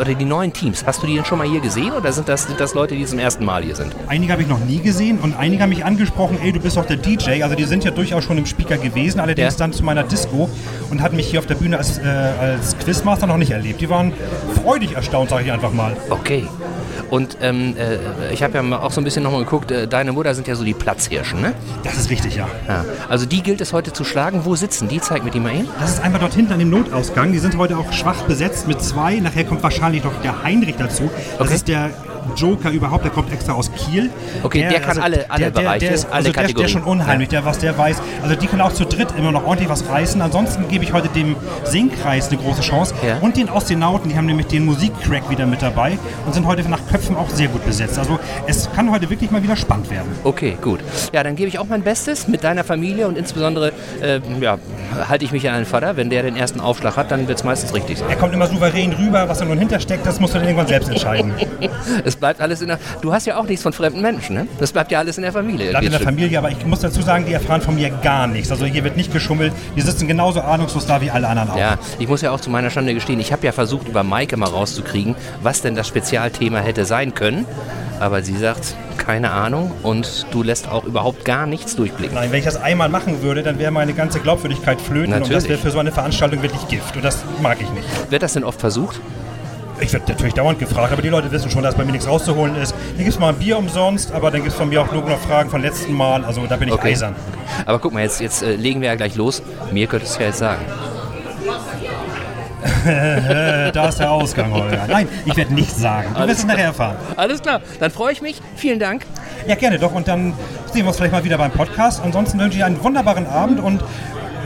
oder 0.00 0.14
die 0.14 0.24
neuen 0.24 0.52
Teams, 0.52 0.84
hast 0.84 1.02
du 1.02 1.06
die 1.06 1.14
denn 1.14 1.24
schon 1.24 1.38
mal 1.38 1.46
hier 1.46 1.60
gesehen 1.60 1.92
oder 1.92 2.10
sind 2.12 2.28
das, 2.28 2.44
sind 2.44 2.58
das 2.58 2.74
Leute, 2.74 2.96
die 2.96 3.04
zum 3.06 3.20
ersten 3.20 3.44
Mal 3.44 3.62
hier 3.62 3.76
sind? 3.76 3.94
Einige 4.08 4.32
habe 4.32 4.42
ich 4.42 4.47
noch 4.48 4.58
nie 4.60 4.78
gesehen 4.80 5.18
und 5.18 5.36
einige 5.36 5.62
haben 5.62 5.70
mich 5.70 5.84
angesprochen, 5.84 6.38
ey, 6.42 6.52
du 6.52 6.60
bist 6.60 6.76
doch 6.76 6.86
der 6.86 6.96
DJ. 6.96 7.42
Also 7.42 7.54
die 7.54 7.64
sind 7.64 7.84
ja 7.84 7.90
durchaus 7.90 8.24
schon 8.24 8.38
im 8.38 8.46
Speaker 8.46 8.76
gewesen, 8.78 9.20
allerdings 9.20 9.54
Ja. 9.54 9.58
dann 9.58 9.72
zu 9.72 9.84
meiner 9.84 10.02
Disco 10.04 10.48
und 10.90 11.02
hatten 11.02 11.16
mich 11.16 11.28
hier 11.28 11.38
auf 11.40 11.46
der 11.46 11.54
Bühne 11.56 11.78
als, 11.78 11.98
äh, 11.98 12.02
als 12.06 12.76
Quizmaster 12.78 13.26
noch 13.26 13.36
nicht 13.36 13.50
erlebt. 13.50 13.80
Die 13.80 13.88
waren 13.90 14.12
freudig 14.62 14.94
erstaunt, 14.96 15.30
sage 15.30 15.44
ich 15.44 15.52
einfach 15.52 15.72
mal. 15.72 15.96
Okay. 16.10 16.46
Und 17.10 17.38
ähm, 17.40 17.74
äh, 17.78 18.32
ich 18.34 18.42
habe 18.42 18.58
ja 18.58 18.78
auch 18.80 18.90
so 18.90 19.00
ein 19.00 19.04
bisschen 19.04 19.22
nochmal 19.22 19.44
geguckt, 19.44 19.70
äh, 19.70 19.86
deine 19.88 20.12
Mutter 20.12 20.34
sind 20.34 20.46
ja 20.46 20.54
so 20.54 20.64
die 20.64 20.74
Platzhirschen, 20.74 21.40
ne? 21.40 21.54
Das 21.82 21.96
ist 21.96 22.10
richtig, 22.10 22.36
ja. 22.36 22.48
Ja. 22.66 22.84
Also 23.08 23.24
die 23.24 23.42
gilt 23.42 23.60
es 23.62 23.72
heute 23.72 23.92
zu 23.94 24.04
schlagen. 24.04 24.42
Wo 24.44 24.56
sitzen 24.56 24.88
die? 24.88 25.00
Zeig 25.00 25.24
mir 25.24 25.30
die 25.30 25.40
mal 25.40 25.52
hin. 25.52 25.68
Das 25.80 25.90
ist 25.94 26.02
einfach 26.02 26.18
dort 26.20 26.34
hinten 26.34 26.52
an 26.52 26.58
dem 26.58 26.68
Notausgang. 26.70 27.32
Die 27.32 27.38
sind 27.38 27.56
heute 27.56 27.78
auch 27.78 27.92
schwach 27.92 28.22
besetzt 28.24 28.68
mit 28.68 28.82
zwei. 28.82 29.20
Nachher 29.20 29.44
kommt 29.44 29.62
wahrscheinlich 29.62 30.04
noch 30.04 30.20
der 30.22 30.42
Heinrich 30.42 30.76
dazu. 30.76 31.10
Das 31.38 31.46
Okay. 31.46 31.54
ist 31.54 31.68
der 31.68 31.90
Joker 32.36 32.70
überhaupt, 32.70 33.04
der 33.04 33.10
kommt 33.10 33.32
extra 33.32 33.52
aus 33.52 33.70
Kiel. 33.72 34.10
Okay, 34.42 34.66
der 34.68 34.80
kann 34.80 34.98
alle- 34.98 35.26
alle 35.28 35.38
der, 35.44 35.50
der, 35.50 35.60
Bereiche, 35.62 35.86
der, 35.86 35.94
ist- 35.94 36.04
alle 36.06 36.14
also 36.14 36.24
der, 36.24 36.32
der 36.32 36.42
ist 36.42 36.46
Kategorien. 36.56 36.68
schon 36.70 36.82
unheimlich, 36.84 37.28
der 37.28 37.44
was 37.44 37.58
der 37.58 37.76
weiß. 37.76 37.96
Also 38.22 38.34
die 38.36 38.46
können 38.46 38.62
auch 38.62 38.72
zu 38.72 38.84
dritt 38.84 39.08
immer 39.16 39.32
noch 39.32 39.44
ordentlich 39.44 39.68
was 39.68 39.88
reißen. 39.88 40.20
Ansonsten 40.20 40.68
gebe 40.68 40.84
ich 40.84 40.92
heute 40.92 41.08
dem 41.08 41.36
Singkreis 41.64 42.28
eine 42.28 42.38
große 42.38 42.62
Chance. 42.62 42.94
Ja. 43.06 43.18
Und 43.20 43.36
den 43.36 43.48
Ostinauten, 43.50 44.10
die 44.10 44.16
haben 44.16 44.26
nämlich 44.26 44.46
den 44.46 44.64
Musikcrack 44.64 45.28
wieder 45.30 45.46
mit 45.46 45.62
dabei 45.62 45.98
und 46.26 46.34
sind 46.34 46.46
heute 46.46 46.68
nach 46.68 46.80
Köpfen 46.90 47.16
auch 47.16 47.28
sehr 47.30 47.48
gut 47.48 47.64
besetzt. 47.64 47.98
Also 47.98 48.18
es 48.46 48.68
kann 48.74 48.90
heute 48.90 49.08
wirklich 49.10 49.30
mal 49.30 49.42
wieder 49.42 49.56
spannend 49.56 49.90
werden. 49.90 50.08
Okay, 50.24 50.56
gut. 50.62 50.80
Ja, 51.12 51.22
dann 51.22 51.36
gebe 51.36 51.48
ich 51.48 51.58
auch 51.58 51.66
mein 51.66 51.82
Bestes 51.82 52.28
mit 52.28 52.44
deiner 52.44 52.64
Familie 52.64 53.08
und 53.08 53.16
insbesondere 53.18 53.72
äh, 54.02 54.20
ja, 54.40 54.58
halte 55.08 55.24
ich 55.24 55.32
mich 55.32 55.46
an 55.48 55.54
deinen 55.54 55.66
Vater. 55.66 55.96
Wenn 55.96 56.10
der 56.10 56.22
den 56.22 56.36
ersten 56.36 56.60
Aufschlag 56.60 56.96
hat, 56.96 57.10
dann 57.10 57.28
wird 57.28 57.38
es 57.38 57.44
meistens 57.44 57.74
richtig 57.74 57.98
sein. 57.98 58.08
Er 58.10 58.16
kommt 58.16 58.34
immer 58.34 58.46
souverän 58.46 58.92
rüber, 58.92 59.28
was 59.28 59.38
da 59.38 59.44
nun 59.44 59.58
hintersteckt, 59.58 60.06
das 60.06 60.20
musst 60.20 60.34
du 60.34 60.38
dann 60.38 60.46
irgendwann 60.46 60.66
selbst 60.68 60.88
entscheiden. 60.90 61.32
Es 62.08 62.16
bleibt 62.16 62.40
alles 62.40 62.62
in 62.62 62.68
der. 62.68 62.78
Du 63.02 63.12
hast 63.12 63.26
ja 63.26 63.36
auch 63.36 63.44
nichts 63.44 63.62
von 63.62 63.72
fremden 63.74 64.00
Menschen, 64.00 64.34
ne? 64.34 64.48
Das 64.58 64.72
bleibt 64.72 64.90
ja 64.90 64.98
alles 64.98 65.18
in 65.18 65.22
der 65.22 65.32
Familie. 65.32 65.70
Bleibt 65.70 65.84
in 65.84 65.90
der. 65.90 66.00
Familie, 66.00 66.38
aber 66.38 66.50
ich 66.50 66.64
muss 66.64 66.80
dazu 66.80 67.02
sagen, 67.02 67.26
die 67.26 67.34
erfahren 67.34 67.60
von 67.60 67.74
mir 67.74 67.90
gar 67.90 68.26
nichts. 68.26 68.50
Also 68.50 68.64
hier 68.64 68.82
wird 68.82 68.96
nicht 68.96 69.12
geschummelt. 69.12 69.52
Die 69.76 69.82
sitzen 69.82 70.08
genauso 70.08 70.40
ahnungslos 70.40 70.86
da 70.86 71.00
wie 71.02 71.10
alle 71.10 71.28
anderen 71.28 71.50
auch. 71.50 71.58
Ja, 71.58 71.78
ich 71.98 72.08
muss 72.08 72.22
ja 72.22 72.30
auch 72.30 72.40
zu 72.40 72.48
meiner 72.48 72.70
Schande 72.70 72.94
gestehen, 72.94 73.20
ich 73.20 73.30
habe 73.30 73.44
ja 73.44 73.52
versucht, 73.52 73.88
über 73.88 74.02
Maike 74.02 74.36
mal 74.36 74.48
rauszukriegen, 74.48 75.16
was 75.42 75.60
denn 75.60 75.74
das 75.74 75.86
Spezialthema 75.86 76.60
hätte 76.60 76.86
sein 76.86 77.14
können. 77.14 77.44
Aber 78.00 78.22
sie 78.22 78.36
sagt, 78.36 78.76
keine 78.96 79.32
Ahnung 79.32 79.72
und 79.82 80.26
du 80.30 80.42
lässt 80.42 80.68
auch 80.68 80.84
überhaupt 80.84 81.24
gar 81.24 81.46
nichts 81.46 81.76
durchblicken. 81.76 82.14
Nein, 82.14 82.30
wenn 82.30 82.38
ich 82.38 82.44
das 82.44 82.56
einmal 82.56 82.88
machen 82.88 83.22
würde, 83.22 83.42
dann 83.42 83.58
wäre 83.58 83.70
meine 83.70 83.92
ganze 83.92 84.20
Glaubwürdigkeit 84.20 84.80
flöten 84.80 85.12
und 85.12 85.20
das 85.20 85.28
Natürlich. 85.28 85.48
wäre 85.48 85.58
für 85.58 85.70
so 85.70 85.78
eine 85.78 85.92
Veranstaltung 85.92 86.42
wirklich 86.42 86.66
Gift. 86.68 86.96
Und 86.96 87.04
das 87.04 87.24
mag 87.42 87.58
ich 87.60 87.70
nicht. 87.70 87.86
Wird 88.10 88.22
das 88.22 88.34
denn 88.34 88.44
oft 88.44 88.60
versucht? 88.60 89.00
Ich 89.80 89.92
werde 89.92 90.10
natürlich 90.10 90.34
dauernd 90.34 90.58
gefragt, 90.58 90.92
aber 90.92 91.02
die 91.02 91.08
Leute 91.08 91.30
wissen 91.30 91.50
schon, 91.50 91.62
dass 91.62 91.74
bei 91.74 91.84
mir 91.84 91.92
nichts 91.92 92.08
rauszuholen 92.08 92.56
ist. 92.56 92.72
Dann 92.72 92.98
gibt 92.98 93.10
es 93.10 93.18
mal 93.18 93.28
ein 93.30 93.36
Bier 93.38 93.56
umsonst, 93.58 94.12
aber 94.12 94.30
dann 94.30 94.40
gibt 94.42 94.52
es 94.52 94.58
von 94.58 94.68
mir 94.68 94.82
auch 94.82 94.90
nur 94.92 95.02
noch 95.02 95.18
Fragen 95.20 95.50
von 95.50 95.62
letzten 95.62 95.92
Mal. 95.92 96.24
Also 96.24 96.46
da 96.46 96.56
bin 96.56 96.68
ich 96.68 96.74
Okay. 96.74 96.92
eisern. 96.92 97.14
Aber 97.64 97.78
guck 97.78 97.92
mal, 97.92 98.02
jetzt, 98.02 98.20
jetzt 98.20 98.42
äh, 98.42 98.54
legen 98.56 98.80
wir 98.80 98.88
ja 98.88 98.94
gleich 98.96 99.14
los. 99.16 99.42
Mir 99.72 99.86
könntest 99.86 100.16
du 100.16 100.20
ja 100.20 100.26
jetzt 100.28 100.38
sagen. 100.38 100.62
Da 102.84 103.88
ist 103.88 103.98
der 103.98 104.10
Ausgang, 104.10 104.52
Holger. 104.52 104.86
Nein, 104.88 105.08
ich 105.24 105.36
werde 105.36 105.54
nichts 105.54 105.80
sagen. 105.80 106.08
Du 106.14 106.26
wirst 106.26 106.40
es 106.40 106.46
nachher 106.46 106.64
erfahren. 106.66 106.96
Alles 107.16 107.40
klar, 107.42 107.60
dann 107.80 107.90
freue 107.90 108.12
ich 108.12 108.22
mich. 108.22 108.40
Vielen 108.56 108.78
Dank. 108.78 109.04
Ja, 109.46 109.54
gerne 109.54 109.78
doch. 109.78 109.94
Und 109.94 110.08
dann 110.08 110.32
sehen 110.72 110.82
wir 110.82 110.88
uns 110.88 110.96
vielleicht 110.96 111.12
mal 111.12 111.24
wieder 111.24 111.38
beim 111.38 111.50
Podcast. 111.50 112.00
Ansonsten 112.02 112.38
wünsche 112.38 112.58
ich 112.58 112.64
einen 112.64 112.82
wunderbaren 112.82 113.26
Abend 113.26 113.60
und 113.60 113.82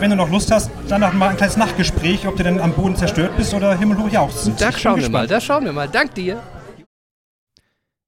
wenn 0.02 0.10
du 0.10 0.16
noch 0.16 0.30
Lust 0.30 0.50
hast, 0.50 0.68
danach 0.88 1.12
mal 1.12 1.28
ein 1.28 1.36
kleines 1.36 1.56
Nachtgespräch, 1.56 2.26
ob 2.26 2.36
du 2.36 2.42
denn 2.42 2.58
am 2.58 2.72
Boden 2.72 2.96
zerstört 2.96 3.36
bist 3.36 3.54
oder 3.54 3.78
himmelhoch 3.78 4.10
jauchzend. 4.10 4.60
Da 4.60 4.72
schauen 4.72 5.00
wir 5.00 5.08
mal, 5.08 5.28
da 5.28 5.40
schauen 5.40 5.64
wir 5.64 5.72
mal. 5.72 5.88
Dank 5.88 6.16
dir. 6.16 6.42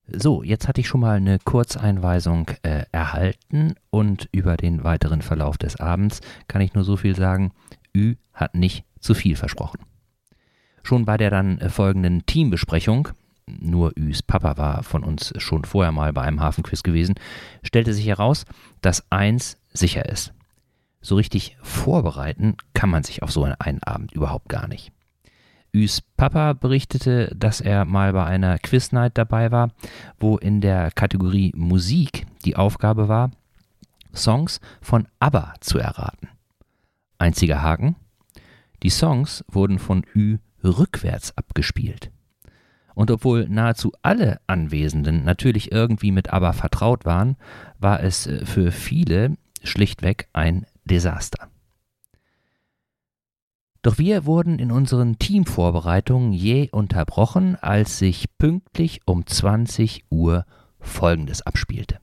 So, 0.09 0.43
jetzt 0.43 0.67
hatte 0.67 0.81
ich 0.81 0.89
schon 0.89 1.01
mal 1.01 1.17
eine 1.17 1.39
Kurzeinweisung 1.39 2.51
äh, 2.63 2.83
erhalten 2.91 3.77
und 3.91 4.29
über 4.33 4.57
den 4.57 4.83
weiteren 4.83 5.23
Verlauf 5.23 5.57
des 5.57 5.79
Abends 5.79 6.21
kann 6.49 6.63
ich 6.63 6.75
nur 6.75 6.83
so 6.83 6.97
viel 6.97 7.15
sagen, 7.15 7.53
Ü 7.97 8.17
hat 8.33 8.57
nicht 8.57 8.85
zu 8.99 9.15
viel 9.15 9.37
versprochen. 9.37 9.79
Schon 10.83 11.05
bei 11.05 11.17
der 11.17 11.31
dann 11.31 11.59
äh, 11.59 11.69
folgenden 11.69 12.27
Teambesprechung, 12.27 13.11
nur 13.47 13.93
Üs 13.97 14.21
Papa 14.21 14.57
war 14.57 14.83
von 14.83 15.05
uns 15.05 15.33
schon 15.37 15.65
vorher 15.65 15.93
mal 15.93 16.13
bei 16.13 16.23
einem 16.23 16.41
Hafenquiz 16.41 16.83
gewesen, 16.83 17.15
stellte 17.63 17.95
sich 17.95 18.09
heraus, 18.09 18.47
dass 18.83 19.05
eins 19.11 19.59
sicher 19.73 20.09
ist. 20.09 20.35
So 21.05 21.17
richtig 21.17 21.59
vorbereiten 21.61 22.57
kann 22.73 22.89
man 22.89 23.03
sich 23.03 23.23
auf 23.23 23.31
so 23.31 23.45
einen 23.45 23.83
Abend 23.83 24.13
überhaupt 24.13 24.49
gar 24.49 24.67
nicht. 24.67 24.91
Üs 25.75 26.01
Papa 26.01 26.55
berichtete, 26.55 27.31
dass 27.37 27.61
er 27.61 27.85
mal 27.85 28.15
bei 28.15 28.25
einer 28.25 28.59
Quiznight 28.59 29.19
dabei 29.19 29.53
war, 29.53 29.69
wo 30.19 30.39
in 30.39 30.63
der 30.63 30.91
Kategorie 30.93 31.53
Musik 31.55 32.27
die 32.47 32.57
Aufgabe 32.57 33.07
war, 33.07 33.33
Songs 34.15 34.61
von 34.81 35.07
ABBA 35.21 35.55
zu 35.61 35.79
erraten. 35.79 36.31
Einziger 37.19 37.61
Haken, 37.61 37.97
die 38.83 38.91
Songs 38.91 39.45
wurden 39.53 39.79
von 39.79 40.07
Ü 40.15 40.39
rückwärts 40.63 41.37
abgespielt. 41.37 42.13
Und 42.95 43.11
obwohl 43.11 43.47
nahezu 43.47 43.93
alle 44.01 44.41
Anwesenden 44.47 45.23
natürlich 45.25 45.71
irgendwie 45.71 46.13
mit 46.13 46.33
ABBA 46.33 46.55
vertraut 46.55 47.05
waren, 47.05 47.37
war 47.79 48.03
es 48.03 48.27
äh, 48.27 48.47
für 48.47 48.73
viele 48.73 49.37
schlichtweg 49.63 50.29
ein 50.33 50.65
Desaster. 50.85 51.49
Doch 53.83 53.99
wir 53.99 54.25
wurden 54.25 54.59
in 54.59 54.73
unseren 54.73 55.19
Teamvorbereitungen 55.19 56.33
je 56.33 56.71
unterbrochen, 56.71 57.57
als 57.61 57.99
sich 57.99 58.27
pünktlich 58.39 59.01
um 59.05 59.27
20 59.27 60.05
Uhr 60.11 60.47
Folgendes 60.81 61.43
abspielte. 61.43 61.99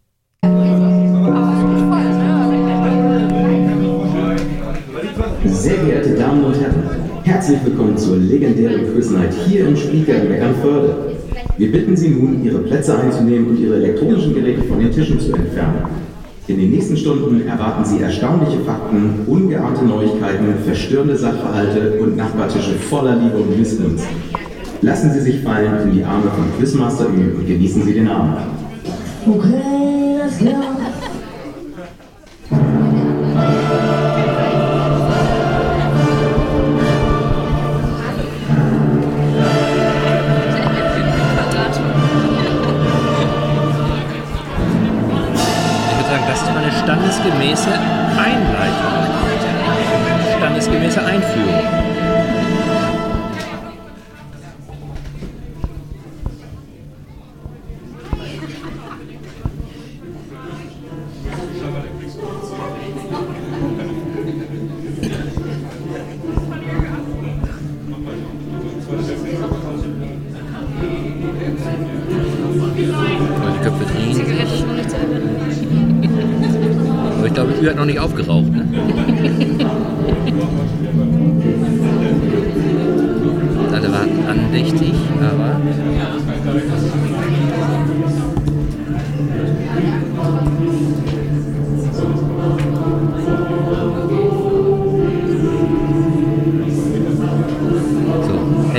Sehr 5.45 5.77
geehrte 5.83 6.15
Damen 6.15 6.43
und 6.43 6.59
Herren, 6.59 7.01
Herzlich 7.23 7.63
willkommen 7.63 7.97
zur 7.97 8.17
legendären 8.17 8.93
Quiznight 8.93 9.33
hier 9.47 9.67
im 9.67 9.77
Spieker 9.77 10.21
in 10.21 10.27
Beckernförde. 10.27 11.15
Wir 11.57 11.71
bitten 11.71 11.95
Sie 11.95 12.09
nun, 12.09 12.43
Ihre 12.43 12.59
Plätze 12.59 12.99
einzunehmen 12.99 13.49
und 13.49 13.57
Ihre 13.57 13.75
elektronischen 13.75 14.33
Geräte 14.33 14.63
von 14.63 14.79
den 14.79 14.91
Tischen 14.91 15.19
zu 15.19 15.33
entfernen. 15.33 16.10
In 16.51 16.59
den 16.59 16.71
nächsten 16.71 16.97
Stunden 16.97 17.47
erwarten 17.47 17.85
Sie 17.85 18.01
erstaunliche 18.01 18.59
Fakten, 18.65 19.21
ungeahnte 19.25 19.85
Neuigkeiten, 19.85 20.53
verstörende 20.65 21.15
Sachverhalte 21.15 21.97
und 22.01 22.17
Nachbartische 22.17 22.73
voller 22.73 23.15
Liebe 23.15 23.37
und 23.37 23.57
Missgunst. 23.57 24.03
Lassen 24.81 25.13
Sie 25.13 25.21
sich 25.21 25.39
fallen 25.39 25.81
in 25.83 25.93
die 25.93 26.03
Arme 26.03 26.29
von 26.29 26.43
Quizmaster 26.59 27.05
Ü 27.05 27.37
und 27.37 27.47
genießen 27.47 27.83
Sie 27.83 27.93
den 27.93 28.09
Abend. 28.09 28.35
Okay, 29.25 30.17
let's 30.17 30.39
go. 30.39 30.90
Standesgemäße 47.21 47.69
Einleitung. 48.17 48.93
Standesgemäße 50.37 51.05
Einführung. 51.05 51.80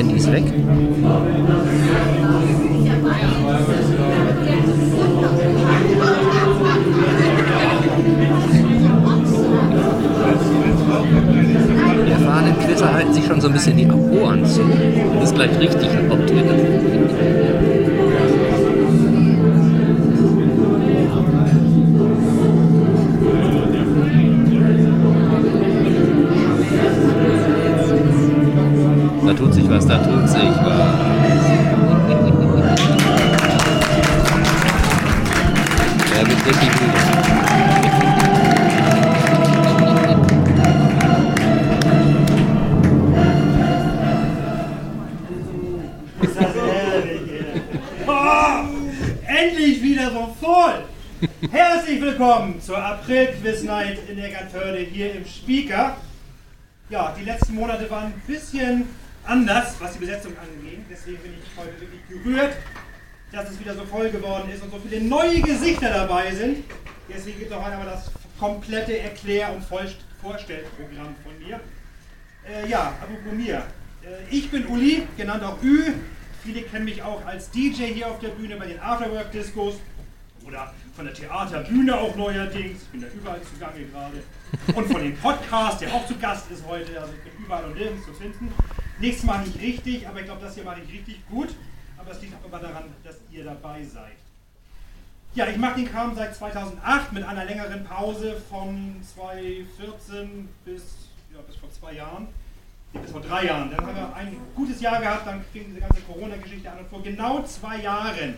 Handy 0.03 0.17
ist 0.17 0.33
weg. 0.33 0.43
Die 12.05 12.11
erfahrenen 12.11 12.59
Quizzer 12.59 12.93
halten 12.93 13.15
sich 13.15 13.25
schon 13.25 13.41
so 13.41 13.47
ein 13.47 13.53
bisschen 13.53 13.77
die 13.77 13.87
Ohren 13.87 14.45
zu. 14.45 14.63
Das 15.21 15.31
ist 15.31 15.37
gleich 15.37 15.57
richtig 15.61 15.89
optiert. 16.11 17.82
Was, 29.83 29.89
da 29.89 29.99
tut 29.99 30.29
sich 30.29 30.41
was. 30.41 30.79
Er 36.15 36.27
wird 36.29 36.47
richtig 36.47 36.69
ey. 36.69 37.13
Oh, 48.07 48.65
endlich 49.27 49.83
wieder 49.83 50.11
so 50.11 50.35
voll! 50.41 50.85
Herzlich 51.51 52.01
willkommen 52.01 52.61
zur 52.61 52.79
April-Quiz-Night 52.79 53.99
in 54.09 54.19
Eckernförde 54.19 54.79
hier 54.79 55.15
im 55.15 55.25
Speaker. 55.25 55.97
Ja, 56.91 57.15
die 57.19 57.25
letzten 57.25 57.55
Monate 57.55 57.91
waren 57.91 58.07
ein 58.07 58.23
bisschen 58.27 58.89
anders, 59.25 59.72
Besetzung 60.03 60.33
angeht. 60.37 60.81
Deswegen 60.91 61.19
bin 61.19 61.35
ich 61.35 61.57
heute 61.57 61.81
wirklich 61.81 62.01
gerührt, 62.09 62.57
dass 63.31 63.51
es 63.51 63.61
wieder 63.61 63.75
so 63.75 63.85
voll 63.85 64.11
geworden 64.11 64.51
ist 64.51 64.61
und 64.63 64.73
so 64.73 64.81
viele 64.81 65.01
neue 65.01 65.41
Gesichter 65.41 65.91
dabei 65.91 66.35
sind. 66.35 66.65
Deswegen 67.09 67.39
gibt 67.39 67.53
es 67.53 67.57
auch 67.57 67.65
einmal 67.65 67.87
das 67.87 68.11
komplette 68.39 68.99
Erklär- 68.99 69.55
und 69.55 69.63
Vorstellprogramm 69.63 71.15
von 71.23 71.39
mir. 71.39 71.61
Äh, 72.49 72.69
ja, 72.69 72.95
apropos 73.01 73.33
mir. 73.33 73.59
Äh, 74.03 74.29
ich 74.29 74.51
bin 74.51 74.67
Uli, 74.67 75.07
genannt 75.17 75.45
auch 75.45 75.63
Ü. 75.63 75.93
Viele 76.43 76.63
kennen 76.63 76.85
mich 76.85 77.01
auch 77.01 77.25
als 77.25 77.49
DJ 77.53 77.85
hier 77.85 78.09
auf 78.09 78.19
der 78.19 78.31
Bühne 78.31 78.57
bei 78.57 78.67
den 78.67 78.81
Afterwork-Discos 78.81 79.77
oder 80.45 80.75
von 80.97 81.05
der 81.05 81.15
Theaterbühne 81.15 81.97
auch 81.97 82.17
neuerdings. 82.17 82.83
Ich 82.83 82.89
bin 82.89 83.03
da 83.03 83.07
überall 83.07 83.41
zugange 83.43 83.85
gerade. 83.85 84.25
Und 84.75 84.91
von 84.91 85.01
dem 85.01 85.17
Podcast, 85.17 85.81
der 85.81 85.95
auch 85.95 86.05
zu 86.09 86.19
Gast 86.19 86.51
ist 86.51 86.65
heute. 86.67 87.01
Also 87.01 87.13
ich 87.13 87.33
bin 87.33 87.45
überall 87.45 87.67
und 87.67 87.77
nirgends 87.77 88.05
zu 88.05 88.13
finden. 88.13 88.53
Nichts 89.03 89.25
mache 89.25 89.45
ich 89.49 89.61
richtig, 89.61 90.07
aber 90.07 90.21
ich 90.21 90.27
glaube, 90.27 90.41
das 90.41 90.55
hier 90.55 90.63
mache 90.63 90.81
ich 90.87 90.93
richtig 90.93 91.29
gut. 91.29 91.49
Aber 91.99 92.13
es 92.13 92.23
liegt 92.23 92.35
auch 92.37 92.47
immer 92.47 92.61
daran, 92.61 92.85
dass 93.03 93.17
ihr 93.33 93.43
dabei 93.43 93.83
seid. 93.83 94.15
Ja, 95.35 95.49
ich 95.49 95.57
mache 95.57 95.81
den 95.81 95.91
Kram 95.91 96.15
seit 96.15 96.37
2008 96.37 97.13
mit 97.13 97.25
einer 97.25 97.45
längeren 97.45 97.83
Pause 97.83 98.41
von 98.49 99.03
2014 99.03 100.49
bis, 100.65 101.09
ja, 101.35 101.41
bis 101.41 101.57
vor 101.57 101.69
zwei 101.73 101.95
Jahren. 101.95 102.29
Nee, 102.93 103.01
bis 103.01 103.11
vor 103.11 103.21
drei 103.21 103.47
Jahren. 103.47 103.73
Dann 103.73 103.85
haben 103.85 103.97
wir 103.97 104.15
ein 104.15 104.37
gutes 104.55 104.81
Jahr 104.81 105.01
gehabt, 105.01 105.27
dann 105.27 105.45
fing 105.53 105.65
diese 105.67 105.81
ganze 105.81 106.01
Corona-Geschichte 106.03 106.71
an. 106.71 106.79
Und 106.79 106.89
vor 106.89 107.03
genau 107.03 107.43
zwei 107.43 107.79
Jahren 107.79 108.37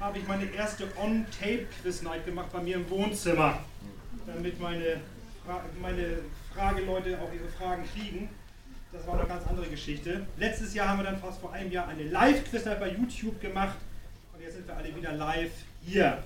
habe 0.00 0.18
ich 0.18 0.26
meine 0.26 0.46
erste 0.46 0.84
On-Tape-Quiz-Night 0.96 2.24
gemacht 2.24 2.48
bei 2.50 2.62
mir 2.62 2.76
im 2.76 2.88
Wohnzimmer. 2.88 3.58
Damit 4.26 4.58
meine, 4.58 5.02
Fra 5.44 5.60
meine 5.78 6.20
Frageleute 6.54 7.18
auch 7.20 7.30
ihre 7.34 7.48
Fragen 7.48 7.84
kriegen. 7.92 8.30
Das 8.92 9.06
war 9.06 9.20
eine 9.20 9.28
ganz 9.28 9.46
andere 9.46 9.68
Geschichte. 9.68 10.26
Letztes 10.36 10.74
Jahr 10.74 10.88
haben 10.88 10.98
wir 10.98 11.04
dann 11.04 11.20
fast 11.20 11.40
vor 11.40 11.52
einem 11.52 11.70
Jahr 11.70 11.86
eine 11.86 12.02
Live-Quiz-Night 12.02 12.80
bei 12.80 12.90
YouTube 12.90 13.40
gemacht. 13.40 13.76
Und 14.34 14.42
jetzt 14.42 14.54
sind 14.54 14.66
wir 14.66 14.76
alle 14.76 14.94
wieder 14.96 15.12
live 15.12 15.52
hier. 15.86 16.18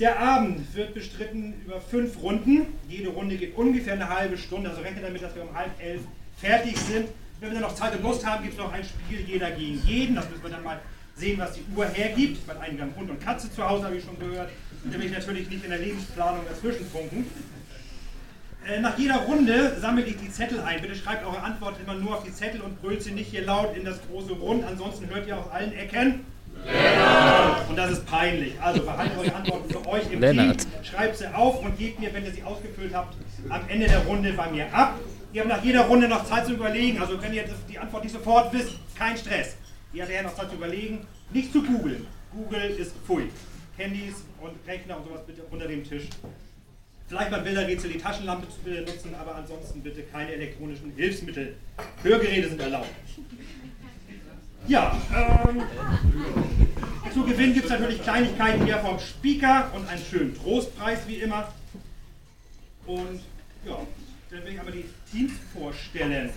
Der 0.00 0.18
Abend 0.18 0.74
wird 0.74 0.94
bestritten 0.94 1.60
über 1.66 1.82
fünf 1.82 2.22
Runden. 2.22 2.66
Jede 2.88 3.10
Runde 3.10 3.36
geht 3.36 3.54
ungefähr 3.56 3.92
eine 3.92 4.08
halbe 4.08 4.38
Stunde. 4.38 4.70
Also 4.70 4.80
rechnet 4.80 5.04
damit, 5.04 5.22
dass 5.22 5.34
wir 5.34 5.42
um 5.42 5.54
halb 5.54 5.70
elf 5.82 6.00
fertig 6.38 6.78
sind. 6.78 7.08
Wenn 7.40 7.50
wir 7.50 7.60
dann 7.60 7.68
noch 7.68 7.74
Zeit 7.74 7.94
und 7.94 8.02
Lust 8.02 8.24
haben, 8.24 8.42
gibt 8.42 8.54
es 8.54 8.58
noch 8.58 8.72
ein 8.72 8.84
Spiel 8.84 9.20
jeder 9.20 9.50
gegen 9.50 9.78
jeden. 9.86 10.16
Das 10.16 10.30
müssen 10.30 10.42
wir 10.42 10.50
dann 10.50 10.64
mal 10.64 10.80
sehen, 11.14 11.38
was 11.38 11.52
die 11.52 11.64
Uhr 11.76 11.84
hergibt. 11.88 12.48
Weil 12.48 12.56
einige 12.58 12.84
Hund 12.96 13.10
und 13.10 13.20
Katze 13.20 13.52
zu 13.52 13.68
Hause, 13.68 13.84
habe 13.84 13.96
ich 13.96 14.04
schon 14.04 14.18
gehört. 14.18 14.48
Und 14.82 14.94
will 14.94 15.04
ich 15.04 15.12
natürlich 15.12 15.50
nicht 15.50 15.62
in 15.62 15.70
der 15.70 15.80
Lebensplanung 15.80 16.40
dazwischen 16.48 16.86
funken. 16.86 17.26
Äh, 18.66 18.80
Nach 18.80 18.98
jeder 18.98 19.16
Runde 19.16 19.76
sammle 19.80 20.04
ich 20.04 20.16
die 20.16 20.30
Zettel 20.30 20.60
ein. 20.60 20.80
Bitte 20.80 20.94
schreibt 20.94 21.24
eure 21.26 21.42
Antwort 21.42 21.76
immer 21.84 21.94
nur 21.94 22.16
auf 22.16 22.24
die 22.24 22.32
Zettel 22.32 22.60
und 22.60 22.80
brüllt 22.80 23.02
sie 23.02 23.12
nicht 23.12 23.30
hier 23.30 23.44
laut 23.44 23.76
in 23.76 23.84
das 23.84 23.98
große 24.10 24.32
Rund. 24.32 24.64
Ansonsten 24.64 25.08
hört 25.08 25.26
ihr 25.26 25.38
aus 25.38 25.50
allen 25.50 25.72
Ecken. 25.72 26.26
Und 27.68 27.76
das 27.76 27.92
ist 27.92 28.06
peinlich. 28.06 28.60
Also 28.60 28.82
behaltet 28.82 29.16
eure 29.16 29.34
Antworten 29.34 29.70
für 29.70 29.86
euch 29.86 30.10
im 30.10 30.20
Lennart. 30.20 30.58
Team. 30.58 30.70
Schreibt 30.84 31.16
sie 31.16 31.32
auf 31.32 31.62
und 31.62 31.78
gebt 31.78 32.00
mir, 32.00 32.12
wenn 32.12 32.24
ihr 32.24 32.32
sie 32.32 32.42
ausgefüllt 32.42 32.94
habt, 32.94 33.16
am 33.48 33.60
Ende 33.68 33.86
der 33.86 34.00
Runde 34.00 34.32
bei 34.32 34.50
mir 34.50 34.72
ab. 34.74 34.98
Ihr 35.32 35.42
habt 35.42 35.50
nach 35.50 35.62
jeder 35.62 35.82
Runde 35.82 36.08
noch 36.08 36.24
Zeit 36.24 36.46
zu 36.46 36.54
überlegen. 36.54 37.00
Also 37.00 37.20
wenn 37.22 37.32
ihr 37.32 37.44
die 37.68 37.78
Antwort 37.78 38.02
nicht 38.02 38.12
sofort 38.12 38.52
wisst, 38.52 38.72
kein 38.96 39.16
Stress. 39.16 39.56
Ihr 39.92 40.02
habt 40.02 40.12
ja 40.12 40.22
noch 40.22 40.34
Zeit 40.34 40.50
zu 40.50 40.56
überlegen. 40.56 41.06
Nicht 41.30 41.52
zu 41.52 41.62
googeln. 41.62 42.06
Google 42.32 42.70
ist 42.70 42.92
pfui. 43.06 43.30
Handys 43.76 44.24
und 44.40 44.52
Rechner 44.66 44.96
und 44.96 45.04
sowas 45.06 45.20
bitte 45.26 45.42
unter 45.50 45.68
dem 45.68 45.84
Tisch. 45.84 46.08
Vielleicht 47.08 47.30
beim 47.30 47.42
Bilderrätsel 47.42 47.90
die 47.90 47.98
Taschenlampe 47.98 48.48
zu 48.50 48.60
benutzen, 48.60 49.14
aber 49.14 49.34
ansonsten 49.34 49.82
bitte 49.82 50.02
keine 50.02 50.32
elektronischen 50.32 50.92
Hilfsmittel. 50.94 51.56
Hörgeräte 52.02 52.50
sind 52.50 52.60
erlaubt. 52.60 52.90
Ja, 54.66 54.94
ähm, 55.16 55.62
zu 57.14 57.24
gewinnen 57.24 57.54
gibt 57.54 57.64
es 57.64 57.70
natürlich 57.70 58.02
Kleinigkeiten 58.02 58.66
hier 58.66 58.78
vom 58.78 58.98
Speaker 58.98 59.70
und 59.74 59.88
einen 59.88 60.02
schönen 60.02 60.36
Trostpreis 60.36 61.00
wie 61.06 61.16
immer. 61.16 61.50
Und 62.84 63.20
ja, 63.64 63.78
dann 64.30 64.44
will 64.44 64.52
ich 64.52 64.58
einmal 64.58 64.74
die 64.74 64.84
Teams 65.10 65.32
vorstellen. 65.54 66.30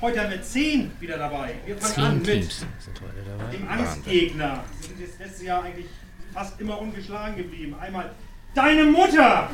Heute 0.00 0.22
haben 0.22 0.30
wir 0.30 0.42
zehn 0.42 0.90
wieder 0.98 1.18
dabei. 1.18 1.56
Wir 1.66 1.76
fangen 1.76 2.06
an 2.06 2.24
Zehn 2.24 2.38
mit 2.38 2.40
Teams 2.40 2.58
sind 2.60 3.00
heute 3.02 3.22
dabei. 3.28 3.50
dem 3.54 3.68
Angstgegner. 3.68 4.64
Sie 4.80 4.88
sind 4.88 5.00
jetzt 5.00 5.18
letztes 5.18 5.42
Jahr 5.42 5.62
eigentlich 5.62 5.86
fast 6.32 6.58
immer 6.58 6.80
ungeschlagen 6.80 7.36
geblieben. 7.36 7.74
Einmal 7.78 8.10
deine 8.56 8.84
Mutter! 8.84 9.50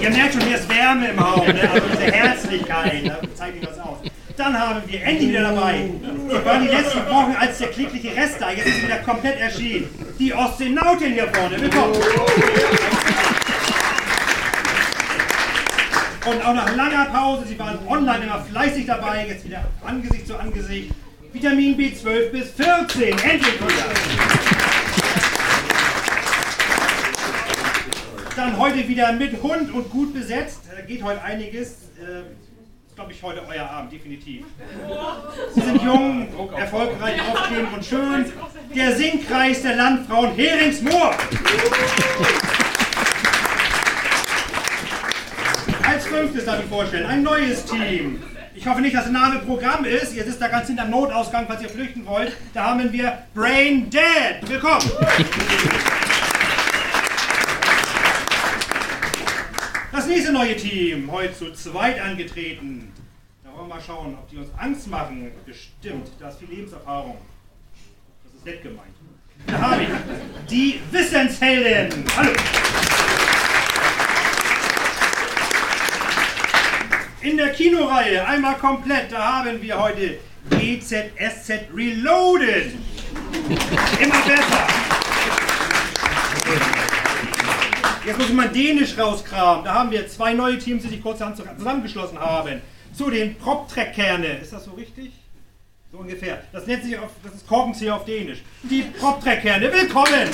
Ihr 0.00 0.10
merkt 0.10 0.32
schon, 0.34 0.42
hier 0.42 0.56
ist 0.56 0.68
Wärme 0.68 1.08
im 1.08 1.18
Raum, 1.18 1.46
ne? 1.46 1.70
also 1.70 1.86
diese 1.88 2.12
Herzlichkeit, 2.12 3.06
da 3.06 3.18
zeigt 3.34 3.62
euch 3.62 3.70
was 3.70 3.78
aus. 3.78 3.98
Dann 4.36 4.58
haben 4.58 4.82
wir 4.86 5.02
endlich 5.02 5.28
wieder 5.30 5.42
dabei. 5.42 5.88
Die 6.28 6.44
waren 6.44 6.62
die 6.62 6.68
letzten 6.68 7.06
Wochen 7.08 7.34
als 7.38 7.58
der 7.58 7.68
klägliche 7.68 8.14
Rest 8.16 8.36
da, 8.40 8.50
jetzt 8.50 8.66
ist 8.66 8.82
wieder 8.82 8.98
komplett 8.98 9.38
erschienen. 9.38 9.88
Die 10.18 10.34
Ostsenautin 10.34 11.12
hier 11.12 11.28
vorne, 11.32 11.60
willkommen. 11.60 11.94
Und 16.26 16.44
auch 16.44 16.54
nach 16.54 16.74
langer 16.74 17.04
Pause, 17.06 17.44
sie 17.46 17.58
waren 17.58 17.78
online 17.86 18.24
immer 18.24 18.40
fleißig 18.40 18.86
dabei, 18.86 19.26
jetzt 19.28 19.44
wieder 19.44 19.64
Angesicht 19.84 20.26
zu 20.26 20.36
Angesicht. 20.36 20.90
Vitamin 21.36 21.76
B12 21.76 22.30
bis 22.30 22.50
14, 22.52 23.10
endlich 23.10 23.60
wieder. 23.60 23.84
Dann 28.34 28.58
heute 28.58 28.88
wieder 28.88 29.12
mit 29.12 29.42
Hund 29.42 29.70
und 29.74 29.90
gut 29.90 30.14
besetzt. 30.14 30.62
Da 30.74 30.80
geht 30.80 31.02
heute 31.02 31.22
einiges. 31.22 31.90
Äh, 32.00 32.20
ist, 32.86 32.94
glaube 32.94 33.12
ich, 33.12 33.22
heute 33.22 33.46
euer 33.46 33.68
Abend, 33.68 33.92
definitiv. 33.92 34.46
Sie 35.54 35.60
sind 35.60 35.82
jung, 35.82 36.26
erfolgreich, 36.56 37.20
aufstrebend 37.30 37.74
und 37.74 37.84
schön. 37.84 38.32
Der 38.74 38.96
Singkreis 38.96 39.60
der 39.60 39.76
Landfrauen 39.76 40.34
Heringsmoor. 40.34 41.14
Als 45.86 46.06
fünftes 46.06 46.46
darf 46.46 46.60
ich 46.60 46.70
vorstellen, 46.70 47.04
ein 47.04 47.22
neues 47.22 47.62
Team. 47.66 48.22
Ich 48.56 48.66
hoffe 48.66 48.80
nicht, 48.80 48.96
dass 48.96 49.04
der 49.04 49.12
Name 49.12 49.40
Programm 49.40 49.84
ist. 49.84 50.14
Ihr 50.14 50.24
sitzt 50.24 50.40
da 50.40 50.48
ganz 50.48 50.66
hinterm 50.66 50.88
Notausgang, 50.88 51.46
falls 51.46 51.60
ihr 51.60 51.68
flüchten 51.68 52.06
wollt. 52.06 52.34
Da 52.54 52.64
haben 52.64 52.90
wir 52.90 53.18
Brain 53.34 53.90
Dead. 53.90 54.48
Willkommen. 54.48 54.90
Das 59.92 60.06
nächste 60.06 60.32
neue 60.32 60.56
Team, 60.56 61.10
heute 61.12 61.34
zu 61.34 61.52
zweit 61.52 62.00
angetreten. 62.00 62.92
Da 63.44 63.50
wollen 63.52 63.68
wir 63.68 63.74
mal 63.74 63.82
schauen, 63.86 64.14
ob 64.14 64.28
die 64.30 64.38
uns 64.38 64.48
Angst 64.56 64.88
machen. 64.88 65.30
Bestimmt, 65.44 66.08
da 66.18 66.30
ist 66.30 66.38
viel 66.38 66.48
Lebenserfahrung. 66.48 67.18
Das 68.24 68.34
ist 68.34 68.46
nett 68.46 68.62
gemeint. 68.62 68.94
Da 69.46 69.60
habe 69.60 69.82
ich 69.82 69.88
die 70.48 70.80
Wissenshelden. 70.90 72.04
Hallo. 72.16 72.32
In 77.26 77.36
der 77.36 77.50
Kinoreihe 77.50 78.24
einmal 78.24 78.54
komplett, 78.54 79.10
da 79.10 79.40
haben 79.40 79.60
wir 79.60 79.82
heute 79.82 80.18
GZSZ 80.48 81.74
Reloaded. 81.74 82.72
Immer 84.00 84.22
besser. 84.22 84.68
Jetzt 88.06 88.16
muss 88.16 88.28
ich 88.28 88.32
mal 88.32 88.48
Dänisch 88.48 88.96
rauskramen. 88.96 89.64
Da 89.64 89.74
haben 89.74 89.90
wir 89.90 90.06
zwei 90.06 90.34
neue 90.34 90.56
Teams, 90.56 90.84
die 90.84 90.88
sich 90.88 91.02
kurzerhand 91.02 91.36
zusammengeschlossen 91.36 92.20
haben. 92.20 92.62
Zu 92.96 93.10
den 93.10 93.34
Proptrekkerne. 93.34 94.38
Ist 94.40 94.52
das 94.52 94.64
so 94.64 94.70
richtig? 94.74 95.10
So 95.90 95.98
ungefähr. 95.98 96.44
Das 96.52 96.68
nennt 96.68 96.84
sich 96.84 96.96
auf, 96.96 97.10
das 97.24 97.34
ist 97.34 97.48
Korkenzieher 97.48 97.96
auf 97.96 98.04
Dänisch. 98.04 98.44
Die 98.62 98.82
Proptrekkerne. 98.82 99.72
Willkommen! 99.72 100.30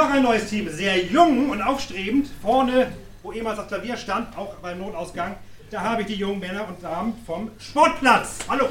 Noch 0.00 0.10
ein 0.10 0.22
neues 0.22 0.48
Team, 0.48 0.66
sehr 0.70 0.96
jung 1.04 1.50
und 1.50 1.60
aufstrebend. 1.60 2.26
Vorne, 2.40 2.90
wo 3.22 3.32
ehemals 3.32 3.58
das 3.58 3.68
Klavier 3.68 3.98
stand, 3.98 4.34
auch 4.34 4.54
beim 4.54 4.78
Notausgang, 4.78 5.36
da 5.70 5.82
habe 5.82 6.00
ich 6.00 6.08
die 6.08 6.14
jungen 6.14 6.40
Männer 6.40 6.66
und 6.66 6.82
Damen 6.82 7.12
vom 7.26 7.50
Sportplatz. 7.58 8.38
Hallo! 8.48 8.64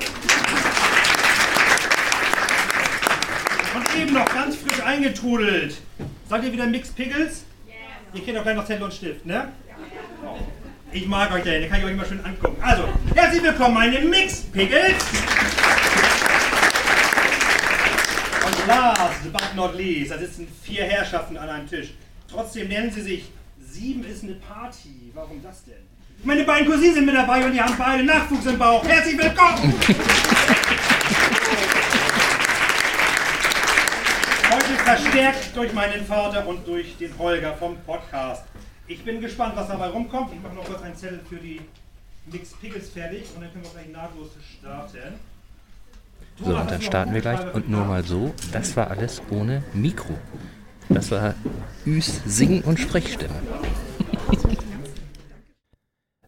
Und 3.75 3.95
eben 3.95 4.11
noch 4.11 4.25
ganz 4.33 4.55
frisch 4.55 4.81
eingetrudelt. 4.81 5.77
Seid 6.27 6.45
ihr 6.45 6.51
wieder 6.51 6.65
Mixed 6.65 6.95
Pickles? 6.95 7.43
Ihr 8.11 8.23
kennt 8.23 8.35
doch 8.35 8.41
gleich 8.41 8.55
noch 8.55 8.65
Zettel 8.65 8.85
und 8.85 8.93
Stift, 8.95 9.23
ne? 9.27 9.49
Ich 10.91 11.05
mag 11.05 11.31
euch 11.31 11.43
denn, 11.43 11.61
den 11.61 11.69
kann 11.69 11.79
ich 11.79 11.85
euch 11.85 11.95
mal 11.95 12.07
schön 12.07 12.25
angucken. 12.25 12.57
Also, 12.59 12.85
herzlich 13.13 13.43
willkommen, 13.43 13.75
meine 13.75 13.99
Mixed 13.99 14.51
Pickles! 14.51 14.95
Und 18.47 18.55
last 18.69 19.31
but 19.33 19.55
not 19.55 19.75
least, 19.75 20.11
da 20.11 20.17
sitzen 20.17 20.47
vier 20.63 20.83
Herrschaften 20.83 21.37
an 21.37 21.49
einem 21.49 21.67
Tisch. 21.67 21.93
Trotzdem 22.31 22.67
nennen 22.67 22.91
sie 22.91 23.01
sich 23.01 23.31
Sieben 23.59 24.03
ist 24.03 24.23
eine 24.23 24.33
Party. 24.33 25.11
Warum 25.13 25.41
das 25.43 25.63
denn? 25.65 25.75
Meine 26.23 26.43
beiden 26.43 26.67
Cousinen 26.67 26.95
sind 26.95 27.05
mit 27.05 27.15
dabei 27.15 27.45
und 27.45 27.53
die 27.53 27.61
haben 27.61 27.75
beide 27.77 28.03
Nachwuchs 28.03 28.45
im 28.45 28.57
Bauch. 28.57 28.83
Herzlich 28.83 29.17
willkommen! 29.17 29.73
Heute 34.51 34.73
verstärkt 34.83 35.55
durch 35.55 35.71
meinen 35.73 36.05
Vater 36.05 36.47
und 36.47 36.67
durch 36.67 36.97
den 36.97 37.17
Holger 37.17 37.53
vom 37.55 37.77
Podcast. 37.85 38.43
Ich 38.87 39.03
bin 39.03 39.21
gespannt, 39.21 39.55
was 39.55 39.67
dabei 39.67 39.89
rumkommt. 39.89 40.33
Ich 40.33 40.41
mache 40.41 40.55
noch 40.55 40.65
kurz 40.65 40.81
einen 40.81 40.95
Zettel 40.95 41.21
für 41.29 41.37
die 41.37 41.61
Mixed 42.31 42.59
Pickles 42.59 42.89
fertig 42.89 43.25
und 43.35 43.41
dann 43.41 43.51
können 43.53 43.63
wir 43.63 43.71
gleich 43.71 43.89
nahtlos 43.89 44.29
starten. 44.59 45.19
So, 46.43 46.57
und 46.57 46.71
dann 46.71 46.81
starten 46.81 47.13
wir 47.13 47.21
gleich. 47.21 47.53
Und 47.53 47.69
nur 47.69 47.85
mal 47.85 48.03
so, 48.03 48.33
das 48.51 48.75
war 48.77 48.89
alles 48.89 49.21
ohne 49.29 49.63
Mikro. 49.73 50.17
Das 50.89 51.11
war 51.11 51.35
Üs 51.85 52.21
Sing- 52.25 52.61
und 52.63 52.79
Sprechstimme. 52.79 53.35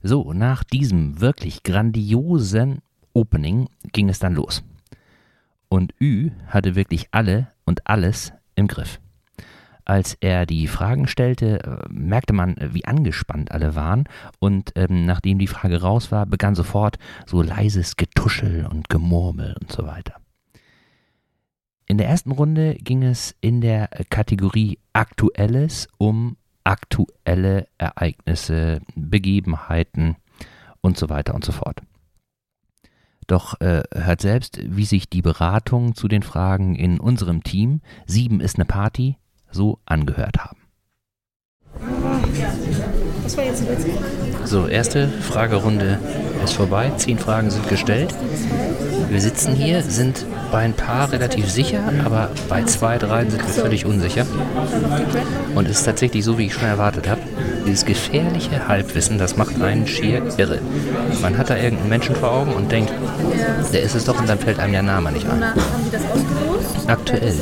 So, 0.03 0.33
nach 0.33 0.63
diesem 0.63 1.21
wirklich 1.21 1.61
grandiosen 1.61 2.81
Opening 3.13 3.69
ging 3.91 4.09
es 4.09 4.17
dann 4.17 4.33
los. 4.33 4.63
Und 5.69 5.93
Ü 6.01 6.31
hatte 6.47 6.73
wirklich 6.75 7.09
alle 7.11 7.49
und 7.65 7.87
alles 7.87 8.33
im 8.55 8.67
Griff. 8.67 9.00
Als 9.91 10.15
er 10.21 10.45
die 10.45 10.67
Fragen 10.67 11.05
stellte, 11.05 11.65
äh, 11.65 11.89
merkte 11.89 12.31
man, 12.31 12.55
äh, 12.55 12.73
wie 12.73 12.85
angespannt 12.85 13.51
alle 13.51 13.75
waren. 13.75 14.05
Und 14.39 14.71
ähm, 14.77 15.05
nachdem 15.05 15.37
die 15.37 15.47
Frage 15.47 15.81
raus 15.81 16.13
war, 16.13 16.25
begann 16.25 16.55
sofort 16.55 16.97
so 17.25 17.41
leises 17.41 17.97
Getuschel 17.97 18.65
und 18.67 18.87
Gemurmel 18.87 19.53
und 19.59 19.69
so 19.69 19.85
weiter. 19.85 20.15
In 21.87 21.97
der 21.97 22.07
ersten 22.07 22.31
Runde 22.31 22.75
ging 22.75 23.03
es 23.03 23.35
in 23.41 23.59
der 23.59 23.89
Kategorie 24.09 24.79
Aktuelles 24.93 25.89
um 25.97 26.37
aktuelle 26.63 27.67
Ereignisse, 27.77 28.79
Begebenheiten 28.95 30.15
und 30.79 30.97
so 30.97 31.09
weiter 31.09 31.35
und 31.35 31.43
so 31.43 31.51
fort. 31.51 31.81
Doch 33.27 33.59
äh, 33.59 33.83
hört 33.93 34.21
selbst, 34.21 34.57
wie 34.63 34.85
sich 34.85 35.09
die 35.09 35.21
Beratung 35.21 35.95
zu 35.95 36.07
den 36.07 36.23
Fragen 36.23 36.75
in 36.75 36.97
unserem 36.97 37.43
Team 37.43 37.81
Sieben 38.05 38.39
ist 38.39 38.55
eine 38.55 38.63
Party 38.63 39.17
so 39.51 39.79
angehört 39.85 40.37
haben. 40.39 40.57
Was 43.23 43.37
war 43.37 43.43
jetzt? 43.45 43.63
So, 44.45 44.67
erste 44.67 45.07
Fragerunde 45.07 45.99
ist 46.43 46.53
vorbei. 46.53 46.91
Zehn 46.97 47.17
Fragen 47.17 47.49
sind 47.49 47.67
gestellt. 47.69 48.13
Wir 49.09 49.21
sitzen 49.21 49.53
hier, 49.53 49.81
sind 49.83 50.25
bei 50.51 50.59
ein 50.59 50.73
paar 50.73 51.11
relativ 51.11 51.49
sicher, 51.49 51.79
aber 52.05 52.29
bei 52.49 52.63
zwei, 52.63 52.97
drei 52.97 53.25
sind 53.25 53.41
wir 53.41 53.53
völlig 53.53 53.85
unsicher. 53.85 54.25
Und 55.55 55.67
es 55.69 55.79
ist 55.79 55.85
tatsächlich 55.85 56.23
so, 56.23 56.37
wie 56.37 56.47
ich 56.47 56.53
schon 56.53 56.67
erwartet 56.67 57.07
habe. 57.09 57.21
Dieses 57.65 57.85
gefährliche 57.85 58.67
Halbwissen, 58.67 59.17
das 59.17 59.37
macht 59.37 59.61
einen 59.61 59.85
schier 59.85 60.23
irre. 60.37 60.59
Man 61.21 61.37
hat 61.37 61.49
da 61.49 61.57
irgendeinen 61.57 61.89
Menschen 61.89 62.15
vor 62.15 62.31
Augen 62.31 62.53
und 62.53 62.71
denkt, 62.71 62.91
der 63.71 63.81
ist 63.81 63.95
es 63.95 64.05
doch 64.05 64.19
und 64.19 64.27
dann 64.27 64.39
fällt 64.39 64.59
einem 64.59 64.73
der 64.73 64.83
Name 64.83 65.11
nicht 65.11 65.27
ein. 65.29 65.43
Haben 65.43 65.59
die 65.85 65.91
das 65.91 66.03
ausgelost? 66.05 66.50
Aktuell 66.87 67.33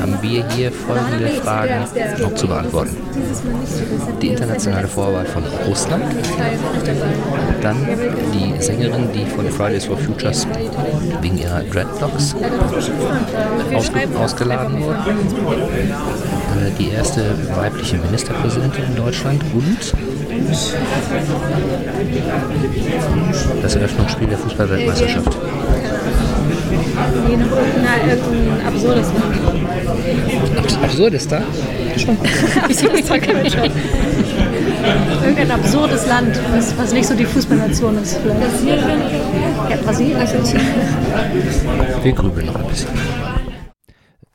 haben 0.00 0.18
wir 0.22 0.48
hier 0.50 0.72
folgende 0.72 1.28
Fragen 1.40 1.84
noch 2.20 2.34
zu 2.34 2.46
beantworten. 2.46 2.96
Die 4.20 4.28
internationale 4.28 4.88
Vorwahl 4.88 5.26
von 5.26 5.44
Russland, 5.66 6.04
dann 7.62 7.76
die 8.32 8.62
Sängerin, 8.62 9.08
die 9.12 9.26
von 9.26 9.48
Fridays 9.50 9.86
for 9.86 9.96
Futures 9.96 10.46
wegen 11.20 11.38
ihrer 11.38 11.62
Dreadlocks 11.62 12.34
ausge 13.74 14.08
ausgeladen 14.18 14.82
wurde, 14.82 14.98
äh, 16.56 16.70
die 16.78 16.90
erste 16.90 17.22
weibliche 17.54 17.98
Ministerpräsidentin 17.98 18.84
in 18.84 18.96
Deutschland 18.96 19.42
und 19.54 19.94
das 23.62 23.74
Eröffnungsspiel 23.76 24.28
der 24.28 24.38
Fußballweltmeisterschaft. 24.38 25.36
Nee, 27.28 27.36
noch 27.36 27.50
irgendein, 27.50 28.08
irgendein 28.08 28.66
absurdes 28.66 29.08
Abs 30.56 30.76
absurd 30.96 31.14
ist 31.14 31.32
da? 31.32 31.42
Absurdes 32.62 33.08
Land 33.08 33.22
kann 33.22 33.34
man 33.34 33.50
schon. 33.50 33.70
Irgendein 35.22 35.50
absurdes 35.50 36.06
Land, 36.06 36.40
was, 36.52 36.78
was 36.78 36.92
nicht 36.92 37.06
so 37.06 37.14
die 37.14 37.24
Fußballnation 37.24 37.98
ist. 38.02 38.18
Vielleicht. 38.18 38.40
Brasilien? 38.40 39.00
Ja, 39.70 39.76
Brasilien. 39.84 40.18
Wir 42.02 42.12
grübeln 42.12 42.46
noch 42.46 42.56
ein 42.56 42.66
bisschen. 42.66 42.88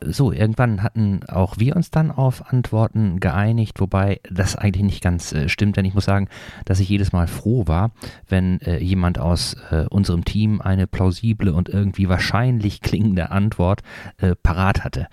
So, 0.03 0.31
irgendwann 0.31 0.83
hatten 0.83 1.21
auch 1.27 1.57
wir 1.57 1.75
uns 1.75 1.91
dann 1.91 2.11
auf 2.11 2.51
Antworten 2.51 3.19
geeinigt, 3.19 3.79
wobei 3.79 4.19
das 4.29 4.55
eigentlich 4.55 4.83
nicht 4.83 5.03
ganz 5.03 5.31
äh, 5.31 5.49
stimmt, 5.49 5.77
denn 5.77 5.85
ich 5.85 5.93
muss 5.93 6.05
sagen, 6.05 6.27
dass 6.65 6.79
ich 6.79 6.89
jedes 6.89 7.11
Mal 7.11 7.27
froh 7.27 7.67
war, 7.67 7.91
wenn 8.27 8.59
äh, 8.61 8.79
jemand 8.79 9.19
aus 9.19 9.55
äh, 9.69 9.85
unserem 9.89 10.25
Team 10.25 10.61
eine 10.61 10.87
plausible 10.87 11.53
und 11.53 11.69
irgendwie 11.69 12.09
wahrscheinlich 12.09 12.81
klingende 12.81 13.31
Antwort 13.31 13.81
äh, 14.17 14.35
parat 14.35 14.83
hatte. 14.83 15.07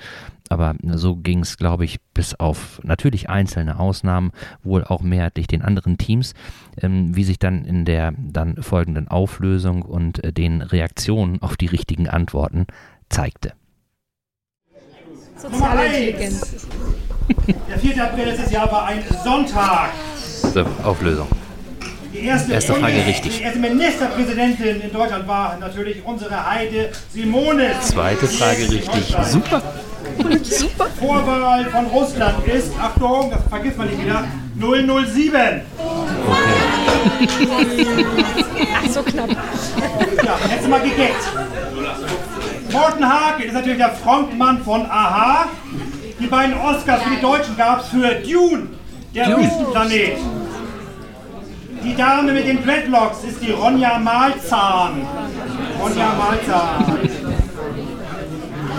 Aber 0.48 0.74
so 0.82 1.16
ging 1.16 1.40
es, 1.40 1.58
glaube 1.58 1.84
ich, 1.84 2.00
bis 2.14 2.34
auf 2.34 2.80
natürlich 2.82 3.28
einzelne 3.28 3.78
Ausnahmen, 3.78 4.32
wohl 4.62 4.84
auch 4.84 5.02
mehrheitlich 5.02 5.46
den 5.46 5.62
anderen 5.62 5.98
Teams, 5.98 6.34
ähm, 6.80 7.14
wie 7.14 7.24
sich 7.24 7.38
dann 7.38 7.64
in 7.64 7.84
der 7.84 8.14
dann 8.16 8.62
folgenden 8.62 9.08
Auflösung 9.08 9.82
und 9.82 10.24
äh, 10.24 10.32
den 10.32 10.62
Reaktionen 10.62 11.42
auf 11.42 11.56
die 11.56 11.66
richtigen 11.66 12.08
Antworten 12.08 12.66
zeigte. 13.10 13.52
Soziale 15.40 15.86
Intelligenz. 15.86 16.40
Der 17.68 17.78
4. 17.78 18.04
April 18.04 18.24
letztes 18.26 18.50
Jahr 18.50 18.70
war 18.72 18.86
ein 18.86 19.04
Sonntag. 19.24 19.90
So, 20.24 20.64
Auflösung. 20.82 21.28
Die 22.12 22.24
erste, 22.24 22.52
Erste 22.52 22.74
Frage 22.74 23.06
richtig. 23.06 23.36
Die 23.36 23.42
erste 23.42 23.58
Ministerpräsidentin 23.60 24.80
in 24.80 24.92
Deutschland 24.92 25.28
war 25.28 25.56
natürlich 25.58 26.02
unsere 26.04 26.50
Heide 26.50 26.90
Simonis. 27.12 27.80
Zweite 27.82 28.26
Frage 28.26 28.62
richtig. 28.70 29.14
Super. 29.24 29.62
Vorwahl 30.98 31.66
von 31.66 31.86
Russland 31.86 32.46
ist, 32.48 32.72
Achtung, 32.80 33.30
das 33.30 33.40
vergisst 33.48 33.78
man 33.78 33.88
nicht 33.88 34.02
wieder, 34.02 34.24
007. 34.58 35.60
Ach, 38.74 38.90
so 38.90 39.02
knapp. 39.02 39.28
Ja, 40.24 40.38
du 40.62 40.68
mal 40.68 40.80
gegeckt. 40.80 41.28
Morten 42.72 43.08
Hake 43.08 43.44
ist 43.44 43.54
natürlich 43.54 43.78
der 43.78 43.90
Frontmann 43.90 44.62
von 44.62 44.84
Aha. 44.90 45.46
Die 46.20 46.26
beiden 46.26 46.58
Oscars 46.60 47.02
für 47.02 47.10
die 47.10 47.20
Deutschen 47.20 47.56
gab 47.56 47.80
es 47.80 47.88
für 47.88 48.08
Dune, 48.16 48.68
der 49.14 49.36
Wüstenplanet. 49.36 50.18
Die 51.84 51.94
Dame 51.94 52.32
mit 52.32 52.46
den 52.46 52.64
Dreadlocks 52.64 53.24
ist 53.24 53.40
die 53.40 53.52
Ronja 53.52 53.98
Malzahn. 53.98 55.06
Ronja 55.80 56.12
Malzahn. 56.14 56.98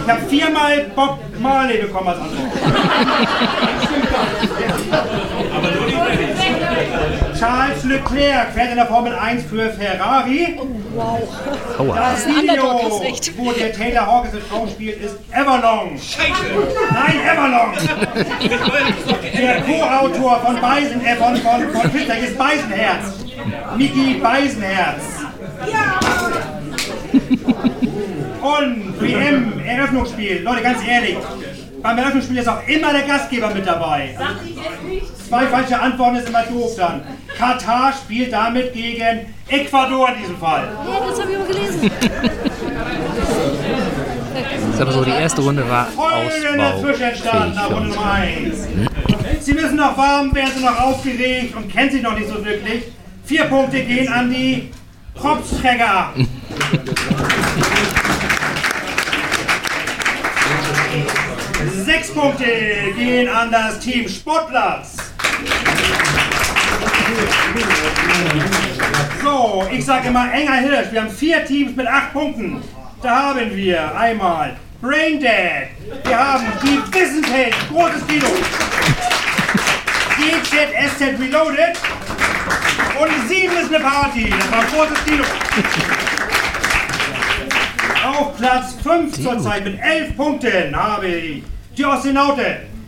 Ich 0.05 0.11
habe 0.11 0.21
viermal 0.27 0.91
Bob 0.95 1.19
Marley 1.39 1.77
bekommen 1.77 2.09
als 2.09 2.19
Antwort. 2.19 2.51
Charles 7.39 7.83
Leclerc 7.85 8.51
fährt 8.53 8.71
in 8.71 8.75
der 8.75 8.85
Formel 8.85 9.15
1 9.15 9.45
für 9.45 9.69
Ferrari. 9.69 10.59
Aua. 11.77 11.95
Das 11.95 12.25
ein 12.25 12.35
Underdog, 12.35 12.81
Video, 12.83 12.97
recht. 12.97 13.37
wo 13.37 13.51
der 13.53 13.71
Taylor 13.71 14.05
Hawkins 14.05 14.33
eine 14.33 14.43
Frau 14.43 14.67
spielt, 14.67 15.01
ist 15.01 15.15
Everlong. 15.31 15.97
Nein, 16.91 17.15
Everlong. 17.31 17.73
Der 19.37 19.61
Co-Autor 19.61 20.41
von 20.41 20.59
Beisen, 20.59 21.05
äh, 21.05 21.15
von, 21.15 21.37
von, 21.37 21.69
von 21.69 21.91
Pizza 21.91 22.17
ist 22.17 22.37
Beisenherz. 22.37 23.13
Miki 23.77 24.15
Beisenherz. 24.15 25.03
Und 28.41 29.01
WM, 29.01 29.59
Eröffnungsspiel. 29.65 30.41
Leute, 30.43 30.61
ganz 30.61 30.85
ehrlich, 30.85 31.17
beim 31.81 31.97
Eröffnungsspiel 31.97 32.37
ist 32.37 32.49
auch 32.49 32.67
immer 32.67 32.91
der 32.91 33.03
Gastgeber 33.03 33.53
mit 33.53 33.65
dabei. 33.65 34.17
Zwei 35.29 35.45
falsche 35.45 35.79
Antworten 35.79 36.15
ist 36.15 36.27
immer 36.27 36.41
doof 36.41 36.71
dann. 36.75 37.01
Katar 37.37 37.93
spielt 37.93 38.33
damit 38.33 38.73
gegen 38.73 39.31
Ecuador 39.47 40.09
in 40.09 40.21
diesem 40.21 40.37
Fall. 40.39 40.67
Ja, 40.87 41.07
das 41.07 41.21
habe 41.21 41.31
ich 41.31 41.37
aber 41.37 41.45
gelesen. 41.45 41.91
Ist 44.73 44.81
aber 44.81 44.91
so, 44.91 45.03
die 45.03 45.11
erste 45.11 45.41
Runde 45.41 45.69
war 45.69 45.85
Folgender 45.85 46.77
Fisch 46.79 47.01
entstanden 47.01 47.53
nach 47.53 47.69
Runde 47.69 47.89
Ausbau. 47.89 48.01
Nummer 48.01 48.13
1. 48.13 48.67
Sie 49.41 49.53
müssen 49.53 49.75
noch 49.75 49.95
warm, 49.95 50.33
werden 50.33 50.49
Sie 50.57 50.63
noch 50.63 50.79
aufgeregt 50.79 51.55
und 51.55 51.71
kennen 51.71 51.91
sich 51.91 52.01
noch 52.01 52.17
nicht 52.17 52.27
so 52.27 52.43
wirklich. 52.43 52.85
Vier 53.23 53.43
Punkte 53.43 53.83
gehen 53.83 54.11
an 54.11 54.31
die 54.31 54.71
Propsträger. 55.13 56.11
Sechs 61.85 62.11
Punkte 62.11 62.45
gehen 62.97 63.29
an 63.29 63.51
das 63.51 63.77
Team 63.77 64.09
Sportplatz. 64.09 65.08
So, 69.23 69.67
ich 69.71 69.85
sage 69.85 70.07
immer 70.09 70.31
enger 70.31 70.53
Hirsch. 70.53 70.91
Wir 70.91 71.01
haben 71.01 71.09
vier 71.11 71.45
Teams 71.45 71.75
mit 71.75 71.87
acht 71.87 72.13
Punkten. 72.13 72.61
Da 73.01 73.29
haben 73.29 73.55
wir 73.55 73.97
einmal 73.97 74.55
Braindead. 74.81 75.69
Wir 76.03 76.17
haben 76.17 76.45
die 76.63 76.79
Wissenshelden. 76.93 77.59
Großes 77.69 78.07
Kino. 78.07 78.27
GZSZ 80.17 81.19
Reloaded. 81.19 81.77
Und 82.99 83.29
sieben 83.29 83.57
ist 83.57 83.73
eine 83.73 83.83
Party. 83.83 84.29
Das 84.29 84.51
war 84.51 84.59
ein 84.59 84.67
großes 84.67 85.05
Kino. 85.05 85.23
Auf 88.05 88.37
Platz 88.37 88.75
5 88.83 89.23
zurzeit 89.23 89.63
mit 89.63 89.79
11 89.79 90.15
Punkten 90.15 90.75
habe 90.75 91.07
ich 91.07 91.43
die 91.77 91.85
Ostinauten. 91.85 92.78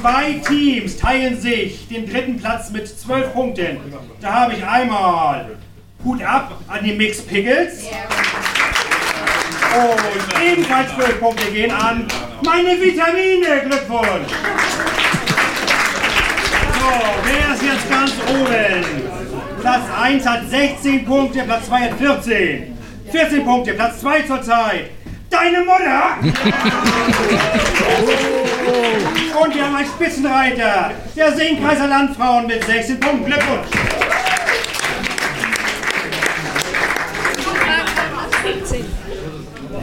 Zwei 0.00 0.40
Teams 0.48 0.96
teilen 0.96 1.38
sich 1.38 1.86
den 1.88 2.10
dritten 2.10 2.38
Platz 2.38 2.70
mit 2.70 2.88
12 2.88 3.34
Punkten. 3.34 3.78
Da 4.22 4.32
habe 4.32 4.54
ich 4.54 4.64
einmal 4.64 5.58
Hut 6.02 6.22
ab 6.22 6.58
an 6.68 6.82
die 6.82 6.94
Mix 6.94 7.20
Pickles. 7.20 7.84
Und 9.74 10.42
ebenfalls 10.42 10.94
12 10.94 11.20
Punkte 11.20 11.52
gehen 11.52 11.70
an 11.70 12.08
meine 12.42 12.80
Vitamine. 12.80 13.60
Glückwunsch! 13.68 14.32
So, 16.78 16.90
wer 17.24 17.54
ist 17.54 17.62
jetzt 17.62 17.90
ganz 17.90 18.12
oben? 18.30 18.84
Platz 19.60 19.82
1 20.02 20.26
hat 20.26 20.48
16 20.48 21.04
Punkte, 21.04 21.42
Platz 21.42 21.66
2 21.66 21.78
hat 21.78 21.98
14. 21.98 22.78
14 23.12 23.44
Punkte, 23.44 23.74
Platz 23.74 24.00
2 24.00 24.22
zurzeit. 24.22 24.90
Deine 25.30 25.60
Mutter! 25.60 26.16
Und 29.40 29.54
wir 29.54 29.64
haben 29.64 29.76
einen 29.76 29.86
Spitzenreiter, 29.86 30.90
der 31.16 31.36
Seenkreiser 31.36 31.86
Landfrauen 31.86 32.48
mit 32.48 32.64
16 32.64 32.98
Punkten. 32.98 33.26
Glückwunsch! 33.26 33.68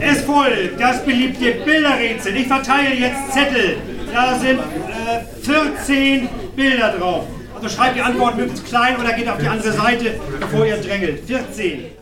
Es 0.00 0.22
folgt 0.22 0.80
das 0.80 1.04
beliebte 1.04 1.50
Bilderrätsel. 1.64 2.36
Ich 2.36 2.46
verteile 2.46 2.94
jetzt 2.94 3.32
Zettel. 3.32 3.78
Da 4.12 4.38
sind 4.38 4.60
äh, 4.60 5.24
14 5.44 6.28
Bilder 6.54 6.92
drauf. 6.92 7.24
Also 7.54 7.68
schreibt 7.68 7.96
die 7.96 8.02
Antwort 8.02 8.36
möglichst 8.36 8.64
klein 8.66 8.96
oder 8.96 9.12
geht 9.14 9.28
auf 9.28 9.38
die 9.38 9.48
andere 9.48 9.72
Seite, 9.72 10.20
bevor 10.38 10.64
ihr 10.66 10.76
drängelt. 10.76 11.26
14. 11.26 11.97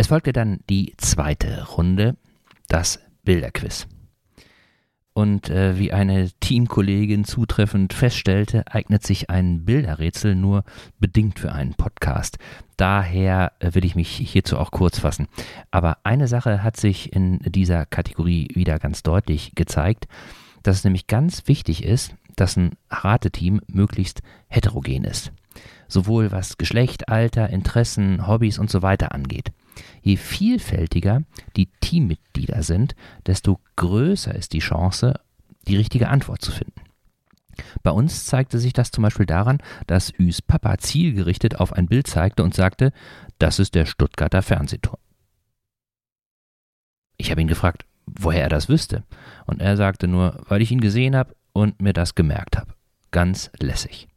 Es 0.00 0.06
folgte 0.06 0.32
dann 0.32 0.60
die 0.70 0.94
zweite 0.96 1.68
Runde, 1.76 2.16
das 2.68 3.00
Bilderquiz. 3.22 3.86
Und 5.12 5.50
äh, 5.50 5.78
wie 5.78 5.92
eine 5.92 6.30
Teamkollegin 6.40 7.24
zutreffend 7.24 7.92
feststellte, 7.92 8.64
eignet 8.66 9.06
sich 9.06 9.28
ein 9.28 9.66
Bilderrätsel 9.66 10.34
nur 10.34 10.64
bedingt 10.98 11.38
für 11.38 11.52
einen 11.52 11.74
Podcast. 11.74 12.38
Daher 12.78 13.52
äh, 13.58 13.74
will 13.74 13.84
ich 13.84 13.94
mich 13.94 14.08
hierzu 14.08 14.56
auch 14.56 14.70
kurz 14.70 15.00
fassen. 15.00 15.28
Aber 15.70 15.98
eine 16.02 16.28
Sache 16.28 16.62
hat 16.62 16.78
sich 16.78 17.12
in 17.12 17.38
dieser 17.40 17.84
Kategorie 17.84 18.48
wieder 18.54 18.78
ganz 18.78 19.02
deutlich 19.02 19.52
gezeigt, 19.54 20.08
dass 20.62 20.78
es 20.78 20.84
nämlich 20.84 21.08
ganz 21.08 21.46
wichtig 21.46 21.84
ist, 21.84 22.14
dass 22.36 22.56
ein 22.56 22.78
Rateteam 22.88 23.60
möglichst 23.66 24.22
heterogen 24.48 25.04
ist. 25.04 25.30
Sowohl 25.88 26.32
was 26.32 26.56
Geschlecht, 26.56 27.10
Alter, 27.10 27.50
Interessen, 27.50 28.26
Hobbys 28.26 28.58
und 28.58 28.70
so 28.70 28.80
weiter 28.80 29.12
angeht. 29.12 29.52
Je 30.02 30.16
vielfältiger 30.16 31.22
die 31.56 31.68
Teammitglieder 31.80 32.62
sind, 32.62 32.94
desto 33.26 33.60
größer 33.76 34.34
ist 34.34 34.52
die 34.52 34.60
Chance, 34.60 35.20
die 35.68 35.76
richtige 35.76 36.08
Antwort 36.08 36.42
zu 36.42 36.52
finden. 36.52 36.80
Bei 37.82 37.90
uns 37.90 38.24
zeigte 38.24 38.58
sich 38.58 38.72
das 38.72 38.90
zum 38.90 39.02
Beispiel 39.02 39.26
daran, 39.26 39.58
dass 39.86 40.12
Üs 40.18 40.42
Papa 40.42 40.78
zielgerichtet 40.78 41.60
auf 41.60 41.72
ein 41.72 41.86
Bild 41.86 42.06
zeigte 42.06 42.42
und 42.42 42.54
sagte, 42.54 42.92
das 43.38 43.58
ist 43.58 43.74
der 43.74 43.86
Stuttgarter 43.86 44.42
Fernsehturm. 44.42 44.98
Ich 47.16 47.30
habe 47.30 47.40
ihn 47.40 47.48
gefragt, 47.48 47.84
woher 48.06 48.42
er 48.42 48.48
das 48.48 48.68
wüsste. 48.68 49.04
Und 49.46 49.60
er 49.60 49.76
sagte 49.76 50.08
nur, 50.08 50.42
weil 50.48 50.62
ich 50.62 50.70
ihn 50.70 50.80
gesehen 50.80 51.14
habe 51.14 51.36
und 51.52 51.80
mir 51.82 51.92
das 51.92 52.14
gemerkt 52.14 52.56
habe. 52.56 52.72
Ganz 53.10 53.50
lässig. 53.58 54.08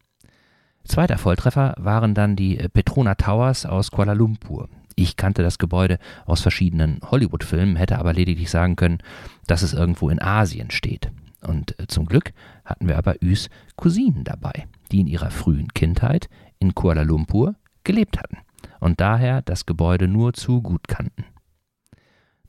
Zweiter 0.86 1.17
Volltreffer 1.17 1.76
waren 1.78 2.13
dann 2.13 2.36
die 2.36 2.56
Petrona 2.73 3.15
Towers 3.15 3.65
aus 3.65 3.91
Kuala 3.91 4.13
Lumpur. 4.13 4.69
Ich 4.95 5.17
kannte 5.17 5.43
das 5.43 5.58
Gebäude 5.58 5.99
aus 6.25 6.41
verschiedenen 6.41 6.99
Hollywood-Filmen, 7.03 7.75
hätte 7.75 7.99
aber 7.99 8.13
lediglich 8.13 8.49
sagen 8.49 8.75
können, 8.75 8.99
dass 9.47 9.62
es 9.62 9.73
irgendwo 9.73 10.10
in 10.10 10.21
Asien 10.21 10.71
steht. 10.71 11.12
Und 11.41 11.77
äh, 11.79 11.88
zum 11.88 12.06
Glück 12.06 12.34
hatten 12.63 12.88
wir 12.88 12.97
aber 12.97 13.21
Üs 13.21 13.49
Cousinen 13.75 14.23
dabei, 14.23 14.67
die 14.91 15.01
in 15.01 15.08
ihrer 15.08 15.32
frühen 15.32 15.67
Kindheit 15.73 16.29
in 16.60 16.73
Kuala 16.75 17.01
Lumpur 17.01 17.56
gelebt 17.84 18.17
hatten. 18.19 18.38
und 18.79 18.99
daher 18.99 19.41
das 19.41 19.65
Gebäude 19.65 20.08
nur 20.08 20.34
zu 20.34 20.62
gut 20.62 20.88
kannten. 20.88 21.25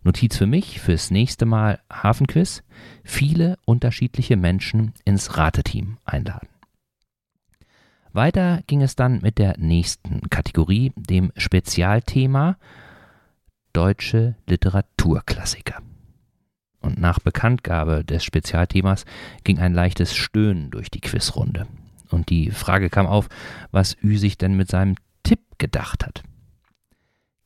Notiz 0.02 0.36
für 0.36 0.46
mich 0.46 0.80
fürs 0.80 1.10
nächste 1.10 1.46
Mal 1.46 1.80
Hafenquiz, 1.90 2.62
viele 3.04 3.56
unterschiedliche 3.64 4.36
Menschen 4.36 4.92
ins 5.04 5.38
Rateteam 5.38 5.98
einladen. 6.04 6.48
Weiter 8.14 8.62
ging 8.68 8.80
es 8.80 8.94
dann 8.94 9.20
mit 9.22 9.38
der 9.38 9.58
nächsten 9.58 10.20
Kategorie, 10.30 10.92
dem 10.94 11.32
Spezialthema 11.36 12.56
Deutsche 13.72 14.36
Literaturklassiker. 14.46 15.82
Und 16.80 17.00
nach 17.00 17.18
Bekanntgabe 17.18 18.04
des 18.04 18.22
Spezialthemas 18.22 19.04
ging 19.42 19.58
ein 19.58 19.74
leichtes 19.74 20.14
Stöhnen 20.14 20.70
durch 20.70 20.92
die 20.92 21.00
Quizrunde. 21.00 21.66
Und 22.10 22.30
die 22.30 22.52
Frage 22.52 22.88
kam 22.88 23.06
auf, 23.06 23.28
was 23.72 23.96
Ü 24.00 24.16
sich 24.16 24.38
denn 24.38 24.56
mit 24.56 24.70
seinem 24.70 24.94
Tipp 25.24 25.40
gedacht 25.58 26.06
hat. 26.06 26.22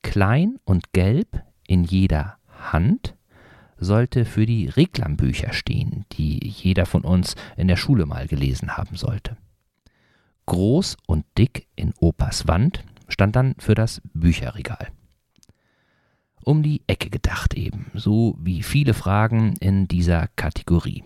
Klein 0.02 0.58
und 0.64 0.92
gelb 0.92 1.42
in 1.66 1.84
jeder 1.84 2.36
Hand 2.72 3.14
sollte 3.78 4.26
für 4.26 4.44
die 4.44 4.66
Reklambücher 4.66 5.54
stehen, 5.54 6.04
die 6.12 6.46
jeder 6.46 6.84
von 6.84 7.02
uns 7.04 7.36
in 7.56 7.68
der 7.68 7.76
Schule 7.76 8.04
mal 8.04 8.26
gelesen 8.26 8.76
haben 8.76 8.96
sollte. 8.96 9.38
Groß 10.48 10.96
und 11.06 11.26
dick 11.36 11.66
in 11.76 11.92
Opas 12.00 12.48
Wand 12.48 12.82
stand 13.06 13.36
dann 13.36 13.54
für 13.58 13.74
das 13.74 14.00
Bücherregal. 14.14 14.88
Um 16.42 16.62
die 16.62 16.80
Ecke 16.86 17.10
gedacht 17.10 17.52
eben, 17.52 17.90
so 17.92 18.34
wie 18.40 18.62
viele 18.62 18.94
Fragen 18.94 19.56
in 19.60 19.88
dieser 19.88 20.28
Kategorie. 20.36 21.04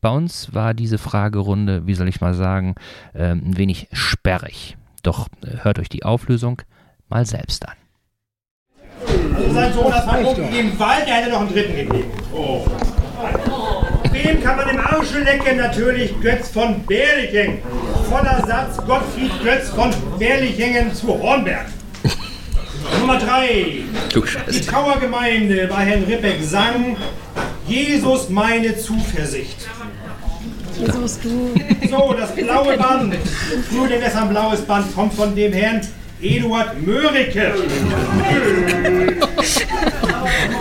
Bei 0.00 0.10
uns 0.10 0.52
war 0.52 0.74
diese 0.74 0.98
Fragerunde, 0.98 1.86
wie 1.86 1.94
soll 1.94 2.08
ich 2.08 2.20
mal 2.20 2.34
sagen, 2.34 2.74
äh, 3.14 3.30
ein 3.30 3.56
wenig 3.56 3.86
sperrig. 3.92 4.76
Doch 5.04 5.28
äh, 5.44 5.58
hört 5.62 5.78
euch 5.78 5.88
die 5.88 6.04
Auflösung 6.04 6.62
mal 7.08 7.24
selbst 7.24 7.68
an. 7.68 7.76
Also 9.36 9.52
sein 9.52 9.72
Sohn 9.72 9.94
hat 9.94 10.06
mal 10.06 10.34
gegeben, 10.34 10.72
weil 10.76 11.04
der 11.04 11.14
hätte 11.14 11.30
noch 11.30 11.40
einen 11.40 11.50
dritten 11.50 11.76
gegeben. 11.76 12.10
Oh. 12.34 12.66
Wem 14.26 14.42
kann 14.42 14.56
man 14.56 14.68
im 14.68 14.80
Arsche 14.80 15.20
lecken? 15.20 15.56
Natürlich 15.58 16.20
Götz 16.20 16.48
von 16.48 16.82
Berlichingen. 16.84 17.58
Voller 18.10 18.42
Satz 18.44 18.76
Gottfried 18.84 19.30
Götz 19.44 19.68
von 19.68 19.94
Berlichingen 20.18 20.92
zu 20.92 21.06
Hornberg. 21.08 21.66
Nummer 22.98 23.18
3. 23.18 23.84
Die 24.52 24.60
Trauergemeinde 24.62 25.68
bei 25.68 25.84
Herrn 25.84 26.02
Rippeck 26.02 26.42
sang 26.42 26.96
Jesus 27.68 28.28
meine 28.28 28.76
Zuversicht. 28.76 29.68
Jesus, 30.76 31.20
du. 31.20 31.54
So, 31.88 32.12
das 32.18 32.34
blaue 32.34 32.76
Band, 32.76 33.14
nur 33.70 33.86
denn 33.86 34.00
das 34.00 34.16
ein 34.16 34.28
blaues 34.28 34.60
Band, 34.62 34.92
kommt 34.92 35.14
von 35.14 35.36
dem 35.36 35.52
Herrn 35.52 35.80
Eduard 36.20 36.86
Mörike. 36.86 37.52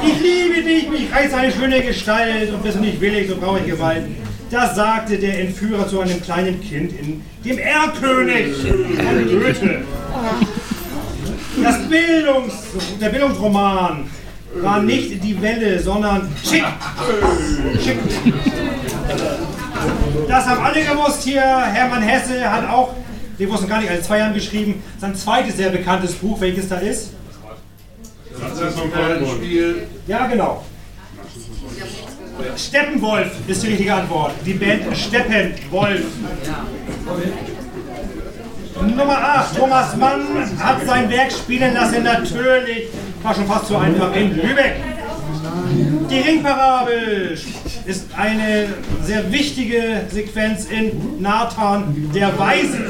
Ich 0.05 0.19
liebe 0.21 0.61
dich, 0.63 0.89
mich 0.89 1.13
reizt 1.13 1.33
eine 1.33 1.51
schöne 1.51 1.81
Gestalt 1.81 2.53
und 2.53 2.63
bist 2.63 2.79
nicht 2.79 2.99
willig, 2.99 3.29
so 3.29 3.37
brauche 3.37 3.59
ich 3.59 3.65
Gewalt. 3.65 4.03
Das 4.51 4.75
sagte 4.75 5.17
der 5.17 5.39
Entführer 5.39 5.87
zu 5.87 6.01
einem 6.01 6.21
kleinen 6.21 6.61
Kind 6.61 6.91
in 6.99 7.21
dem 7.43 7.57
Erlkönig 7.57 8.55
von 8.57 9.29
Goethe. 9.29 9.81
Das 11.63 11.89
Bildungs, 11.89 12.53
der 13.01 13.09
Bildungsroman 13.09 14.09
war 14.61 14.81
nicht 14.81 15.23
die 15.23 15.41
Welle, 15.41 15.79
sondern 15.79 16.29
schick. 16.43 16.63
Schick. 17.83 17.97
Das 20.27 20.45
haben 20.45 20.63
alle 20.63 20.83
gewusst 20.83 21.23
hier. 21.23 21.41
Hermann 21.41 22.01
Hesse 22.01 22.49
hat 22.49 22.69
auch, 22.69 22.93
wir 23.38 23.50
wussten 23.50 23.67
gar 23.67 23.80
nicht, 23.80 23.89
alle 23.89 24.02
zwei 24.02 24.19
Jahren 24.19 24.34
geschrieben, 24.34 24.84
sein 25.00 25.15
zweites 25.15 25.58
sehr 25.58 25.69
bekanntes 25.69 26.13
Buch, 26.13 26.39
welches 26.39 26.69
da 26.69 26.78
ist. 26.78 27.12
Ja, 30.08 30.28
genau. 30.28 30.63
Steppenwolf 32.58 33.32
ist 33.48 33.63
die 33.63 33.67
richtige 33.67 33.93
Antwort. 33.93 34.34
Die 34.45 34.54
Band 34.54 34.84
Steppenwolf. 34.95 36.02
Nummer 38.82 39.17
8. 39.17 39.58
Thomas 39.58 39.95
Mann 39.95 40.21
hat 40.60 40.86
sein 40.86 41.10
Werk 41.10 41.32
spielen 41.32 41.74
lassen, 41.74 42.04
natürlich. 42.04 42.89
War 43.24 43.34
schon 43.34 43.48
fast 43.48 43.67
zu 43.67 43.78
einfach 43.78 44.13
in 44.15 44.36
Lübeck. 44.36 44.76
Die 46.10 46.19
Ringparabel 46.19 47.38
ist 47.86 48.08
eine 48.17 48.67
sehr 49.04 49.32
wichtige 49.32 50.06
Sequenz 50.10 50.65
in 50.65 51.21
Nathan 51.21 52.12
der 52.13 52.38
Weisen. 52.38 52.84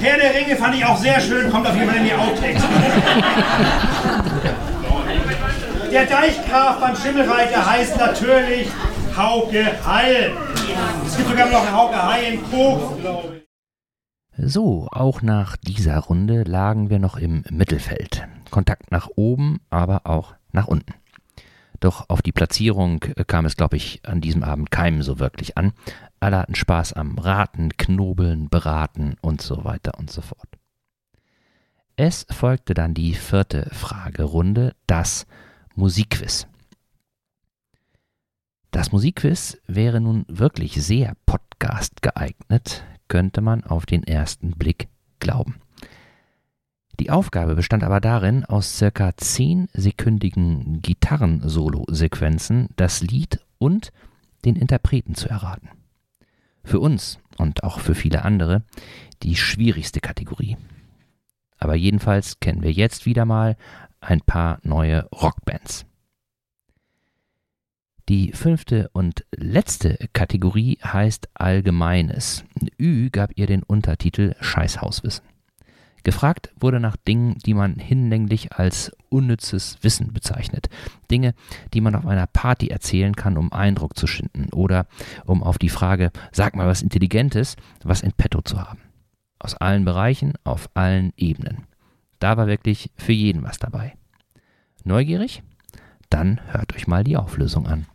Herr 0.00 0.18
der 0.18 0.34
Ringe 0.34 0.56
fand 0.56 0.74
ich 0.74 0.84
auch 0.84 0.98
sehr 0.98 1.20
schön, 1.20 1.50
kommt 1.50 1.66
auf 1.66 1.76
jeden 1.76 1.88
Fall 1.88 1.98
in 1.98 2.04
die 2.04 2.14
Outtakes. 2.14 2.62
Der 5.92 6.06
Deichgraf 6.06 6.80
beim 6.80 6.96
Schimmelreiter 6.96 7.70
heißt 7.70 7.96
natürlich 7.98 8.68
Hauke 9.16 9.64
Heil. 9.86 10.32
Es 11.06 11.16
gibt 11.16 11.28
sogar 11.28 11.48
noch 11.48 11.66
einen 11.66 11.76
Hauke 11.76 12.02
Heil 12.02 12.34
in 12.34 12.42
Koks, 12.50 13.00
glaube 13.00 13.36
ich. 13.36 13.44
So, 14.36 14.88
auch 14.90 15.22
nach 15.22 15.56
dieser 15.56 15.98
Runde 16.00 16.42
lagen 16.42 16.90
wir 16.90 16.98
noch 16.98 17.16
im 17.16 17.44
Mittelfeld. 17.50 18.26
Kontakt 18.50 18.90
nach 18.90 19.08
oben, 19.14 19.60
aber 19.70 20.02
auch 20.04 20.34
nach 20.52 20.66
unten. 20.66 20.94
Doch 21.84 22.08
auf 22.08 22.22
die 22.22 22.32
Platzierung 22.32 23.00
kam 23.26 23.44
es, 23.44 23.56
glaube 23.56 23.76
ich, 23.76 24.00
an 24.06 24.22
diesem 24.22 24.42
Abend 24.42 24.70
keinem 24.70 25.02
so 25.02 25.18
wirklich 25.18 25.58
an. 25.58 25.74
Alle 26.18 26.38
hatten 26.38 26.54
Spaß 26.54 26.94
am 26.94 27.18
Raten, 27.18 27.76
Knobeln, 27.76 28.48
Beraten 28.48 29.16
und 29.20 29.42
so 29.42 29.64
weiter 29.64 29.98
und 29.98 30.10
so 30.10 30.22
fort. 30.22 30.48
Es 31.94 32.24
folgte 32.30 32.72
dann 32.72 32.94
die 32.94 33.12
vierte 33.12 33.68
Fragerunde, 33.70 34.74
das 34.86 35.26
Musikquiz. 35.74 36.46
Das 38.70 38.90
Musikquiz 38.90 39.58
wäre 39.66 40.00
nun 40.00 40.24
wirklich 40.26 40.82
sehr 40.82 41.12
Podcast 41.26 42.00
geeignet, 42.00 42.82
könnte 43.08 43.42
man 43.42 43.62
auf 43.62 43.84
den 43.84 44.04
ersten 44.04 44.52
Blick 44.52 44.88
glauben. 45.20 45.60
Die 47.00 47.10
Aufgabe 47.10 47.56
bestand 47.56 47.82
aber 47.82 48.00
darin, 48.00 48.44
aus 48.44 48.76
circa 48.78 49.08
10-sekündigen 49.08 50.80
Gitarrensolo-Sequenzen 50.80 52.68
das 52.76 53.02
Lied 53.02 53.40
und 53.58 53.92
den 54.44 54.56
Interpreten 54.56 55.14
zu 55.14 55.28
erraten. 55.28 55.70
Für 56.62 56.80
uns 56.80 57.18
und 57.36 57.64
auch 57.64 57.80
für 57.80 57.94
viele 57.94 58.24
andere 58.24 58.62
die 59.22 59.36
schwierigste 59.36 60.00
Kategorie. 60.00 60.56
Aber 61.58 61.74
jedenfalls 61.74 62.38
kennen 62.40 62.62
wir 62.62 62.72
jetzt 62.72 63.06
wieder 63.06 63.24
mal 63.24 63.56
ein 64.00 64.20
paar 64.20 64.60
neue 64.62 65.08
Rockbands. 65.10 65.86
Die 68.08 68.32
fünfte 68.32 68.90
und 68.92 69.24
letzte 69.34 69.96
Kategorie 70.12 70.78
heißt 70.84 71.30
Allgemeines. 71.32 72.44
Ü 72.78 73.08
gab 73.10 73.30
ihr 73.36 73.46
den 73.46 73.62
Untertitel 73.62 74.34
Scheißhauswissen. 74.40 75.24
Gefragt 76.04 76.52
wurde 76.60 76.80
nach 76.80 76.96
Dingen, 76.96 77.38
die 77.46 77.54
man 77.54 77.76
hinlänglich 77.76 78.52
als 78.52 78.92
unnützes 79.08 79.78
Wissen 79.80 80.12
bezeichnet. 80.12 80.68
Dinge, 81.10 81.34
die 81.72 81.80
man 81.80 81.94
auf 81.94 82.06
einer 82.06 82.26
Party 82.26 82.68
erzählen 82.68 83.16
kann, 83.16 83.38
um 83.38 83.52
Eindruck 83.52 83.96
zu 83.96 84.06
schinden 84.06 84.50
oder 84.52 84.86
um 85.24 85.42
auf 85.42 85.56
die 85.56 85.70
Frage, 85.70 86.10
sag 86.30 86.56
mal 86.56 86.66
was 86.66 86.82
Intelligentes, 86.82 87.56
was 87.82 88.02
in 88.02 88.12
petto 88.12 88.42
zu 88.42 88.60
haben. 88.60 88.80
Aus 89.38 89.54
allen 89.54 89.86
Bereichen, 89.86 90.34
auf 90.44 90.68
allen 90.74 91.14
Ebenen. 91.16 91.66
Da 92.18 92.36
war 92.36 92.46
wirklich 92.46 92.90
für 92.96 93.12
jeden 93.12 93.42
was 93.42 93.58
dabei. 93.58 93.94
Neugierig? 94.84 95.42
Dann 96.10 96.40
hört 96.52 96.74
euch 96.76 96.86
mal 96.86 97.02
die 97.02 97.16
Auflösung 97.16 97.66
an. 97.66 97.86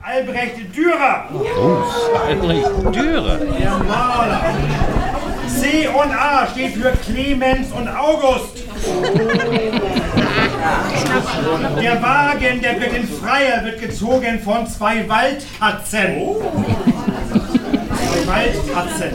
Albrecht 0.00 0.74
Dürer. 0.74 1.28
Oh, 1.34 2.18
Albrecht 2.18 2.96
Dürer. 2.96 3.36
Der 3.36 3.78
Maler. 3.78 4.99
C 5.58 5.88
und 5.88 6.10
A 6.12 6.46
steht 6.46 6.74
für 6.74 6.92
Clemens 7.04 7.72
und 7.72 7.88
August. 7.88 8.64
Der 11.82 12.02
Wagen, 12.02 12.60
der 12.62 12.80
wird 12.80 12.92
in 12.94 13.08
Freier, 13.08 13.64
wird 13.64 13.80
gezogen 13.80 14.40
von 14.40 14.66
zwei 14.66 15.08
Waldkatzen. 15.08 16.36
Zwei 18.24 18.26
Waldkatzen. 18.26 19.10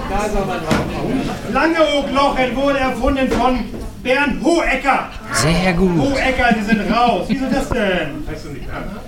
Langeooglochen 1.53 2.55
wurde 2.55 2.79
erfunden 2.79 3.29
von 3.31 3.65
Bernd 4.03 4.43
Hohecker. 4.43 5.09
Sehr 5.31 5.73
gut. 5.73 5.97
Hohecker, 5.99 6.53
die 6.57 6.63
sind 6.63 6.91
raus. 6.91 7.25
Wieso 7.27 7.45
das 7.45 7.69
denn? 7.69 8.23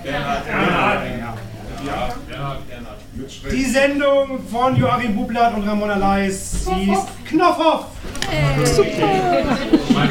Bernhard. 0.02 0.98
Die 3.28 3.64
Sendung 3.64 4.40
von 4.50 4.74
Joachim 4.74 5.14
Bublatt 5.14 5.54
und 5.54 5.68
Ramona 5.68 5.96
Leis 5.96 6.66
hieß 6.74 6.98
Knopfhoff. 7.28 7.86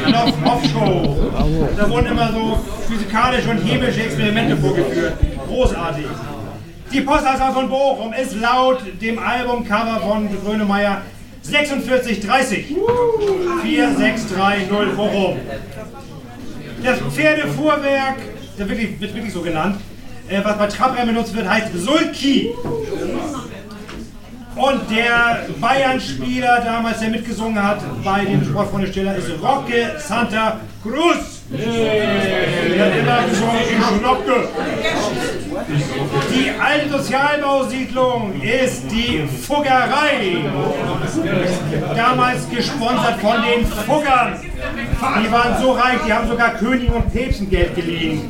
Knopfhoff 0.04 0.64
Show. 0.70 1.32
Da 1.76 1.90
wurden 1.90 2.06
immer 2.06 2.32
so 2.32 2.58
physikalische 2.88 3.50
und 3.50 3.58
chemische 3.64 4.02
Experimente 4.02 4.56
vorgeführt. 4.56 5.14
Großartig. 5.48 6.06
Die 6.92 7.00
Postleitzahl 7.00 7.52
von 7.52 7.68
Bochum 7.68 8.12
ist 8.12 8.36
laut 8.36 8.82
dem 9.00 9.18
Albumcover 9.18 10.00
von 10.00 10.28
Grönemeyer 10.44 11.02
46, 11.42 12.20
30. 12.20 12.76
4, 13.62 13.94
6, 13.96 14.34
3, 14.34 14.58
0 14.70 14.86
Bochum. 14.94 15.38
Das 16.84 16.98
Pferdefuhrwerk, 17.00 18.18
das 18.56 18.68
wird 18.68 19.00
wirklich 19.00 19.32
so 19.32 19.40
genannt, 19.40 19.80
äh, 20.28 20.44
was 20.44 20.58
bei 20.58 20.66
Trabrennen 20.66 21.14
benutzt 21.14 21.34
wird, 21.34 21.48
heißt 21.48 21.68
Sulki. 21.76 22.50
Und 24.58 24.90
der 24.90 25.46
Bayern-Spieler 25.60 26.62
damals, 26.64 26.98
der 26.98 27.10
mitgesungen 27.10 27.62
hat 27.62 27.78
bei 28.02 28.24
dem 28.24 28.44
Sportfreunde 28.44 28.88
ist 28.88 29.30
Roque 29.40 29.98
Santa 29.98 30.60
Cruz. 30.82 31.42
Der 31.50 32.84
hat 32.84 32.98
immer 32.98 33.28
gesungen, 33.28 33.56
ich 33.62 33.98
Schnocke. 33.98 34.48
Die 36.34 36.50
alte 36.60 36.90
Sozialbausiedlung 36.90 38.42
ist 38.42 38.90
die 38.90 39.26
Fuggerei. 39.26 40.44
Damals 41.94 42.50
gesponsert 42.50 43.20
von 43.20 43.36
den 43.42 43.64
Fuggern. 43.64 44.40
Die 45.22 45.32
waren 45.32 45.62
so 45.62 45.70
reich, 45.72 45.98
die 46.04 46.12
haben 46.12 46.28
sogar 46.28 46.54
Königen 46.54 46.94
und 46.94 47.12
Päpsten 47.12 47.48
Geld 47.48 47.76
geliehen. 47.76 48.28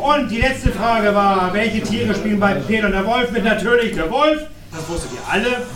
Und 0.00 0.30
die 0.30 0.40
letzte 0.40 0.70
Frage 0.70 1.14
war, 1.14 1.52
welche 1.52 1.82
Tiere 1.82 2.14
spielen 2.14 2.40
bei 2.40 2.54
Peter 2.54 2.86
und 2.86 2.92
der 2.92 3.06
Wolf 3.06 3.30
mit? 3.30 3.44
Natürlich 3.44 3.94
der 3.94 4.10
Wolf, 4.10 4.46
das 4.72 4.88
wusstet 4.88 5.10
ihr 5.12 5.32
alle. 5.32 5.66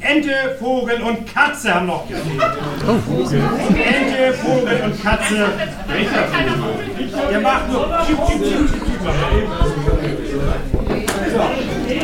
Ente, 0.00 0.56
Vogel 0.58 1.02
und 1.02 1.26
Katze 1.26 1.74
haben 1.74 1.86
noch 1.86 2.08
gefehlt. 2.08 2.40
Ente, 2.40 4.32
Vogel 4.34 4.80
und 4.84 5.02
Katze. 5.02 5.48
Welcher 5.88 6.28
Vogel? 6.28 7.30
Der 7.30 7.40
macht 7.40 7.70
nur. 7.70 7.98
Tschiep, 8.06 8.18
tschiep, 8.26 8.46
tschiep, 8.46 8.68
so. 11.32 11.40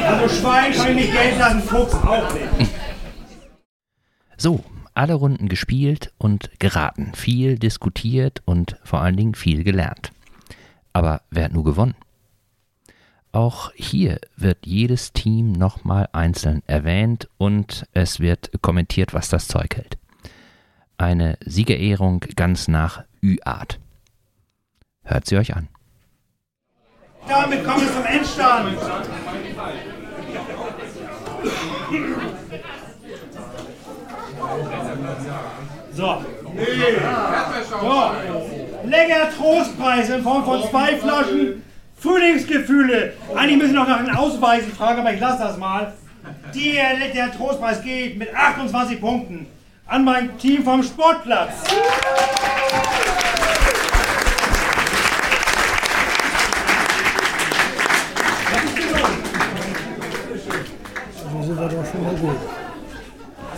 Also 0.07 0.29
Schwein 0.35 0.73
kann 0.73 0.89
ich 0.91 0.97
nicht 0.97 1.13
gelten 1.13 1.39
lassen, 1.39 1.63
Fuchs 1.63 1.95
auch 1.95 2.35
nicht. 2.35 2.71
So, 4.37 4.65
alle 4.93 5.15
Runden 5.15 5.49
gespielt 5.49 6.13
und 6.19 6.51
geraten, 6.59 7.13
viel 7.15 7.59
diskutiert 7.59 8.43
und 8.45 8.77
vor 8.85 9.01
allen 9.01 9.17
Dingen 9.17 9.35
viel 9.35 9.65
gelernt. 9.65 10.11
Aber 10.95 11.23
wer 11.31 11.45
hat 11.45 11.53
nur 11.53 11.65
gewonnen? 11.65 11.97
Auch 13.33 13.73
hier 13.75 14.21
wird 14.37 14.65
jedes 14.65 15.13
Team 15.13 15.51
nochmal 15.51 16.09
einzeln 16.13 16.63
erwähnt 16.69 17.29
und 17.37 17.85
es 17.93 18.21
wird 18.21 18.53
kommentiert, 18.63 19.13
was 19.13 19.29
das 19.29 19.49
Zeug 19.49 19.75
hält. 19.75 19.99
Eine 20.97 21.37
Siegerehrung 21.45 22.21
ganz 22.37 22.69
nach 22.69 23.03
Ü-Art. 23.21 23.81
Hört 25.03 25.27
sie 25.27 25.37
euch 25.37 25.57
an. 25.57 25.69
Damit 27.29 27.65
kommen 27.65 27.81
wir 27.81 27.93
zum 27.93 28.05
Endstand. 28.05 28.79
So. 35.93 36.25
So. 37.81 38.54
Länger 38.87 39.31
Trostpreis 39.37 40.11
in 40.11 40.23
Form 40.23 40.45
von 40.45 40.63
zwei 40.69 40.97
Flaschen 40.97 41.63
Frühlingsgefühle. 41.97 43.15
Eigentlich 43.35 43.57
müssen 43.57 43.75
wir 43.75 43.81
noch 43.81 43.89
nach 43.89 44.05
den 44.05 44.15
Ausweisen 44.15 44.73
fragen, 44.73 45.01
aber 45.01 45.15
ich 45.15 45.21
lasse 45.21 45.43
das 45.43 45.57
mal. 45.57 45.95
Der, 46.55 47.09
der 47.15 47.33
Trostpreis 47.33 47.83
geht 47.83 48.19
mit 48.19 48.35
28 48.35 49.01
Punkten 49.01 49.47
an 49.87 50.05
mein 50.05 50.37
Team 50.39 50.63
vom 50.63 50.83
Sportplatz. 50.83 51.53
So 61.33 61.43
sind 61.43 61.59
wir 61.59 61.69
doch 61.69 61.91
schon 61.91 62.03
mal 62.03 62.15
gut. 62.17 62.37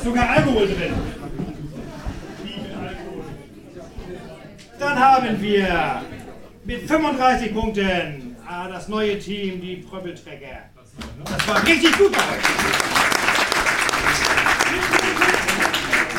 Sogar 0.04 0.30
Alkohol 0.30 0.66
drin. 0.68 0.94
Dann 4.86 5.00
haben 5.00 5.42
wir 5.42 6.00
mit 6.64 6.88
35 6.88 7.52
Punkten 7.52 8.36
ah, 8.48 8.68
das 8.68 8.86
neue 8.86 9.18
Team, 9.18 9.60
die 9.60 9.78
Pröppelträger. 9.78 10.70
Das 11.24 11.48
war 11.48 11.66
richtig 11.66 11.98
gut 11.98 12.12
bei 12.12 12.18
euch. 12.18 12.44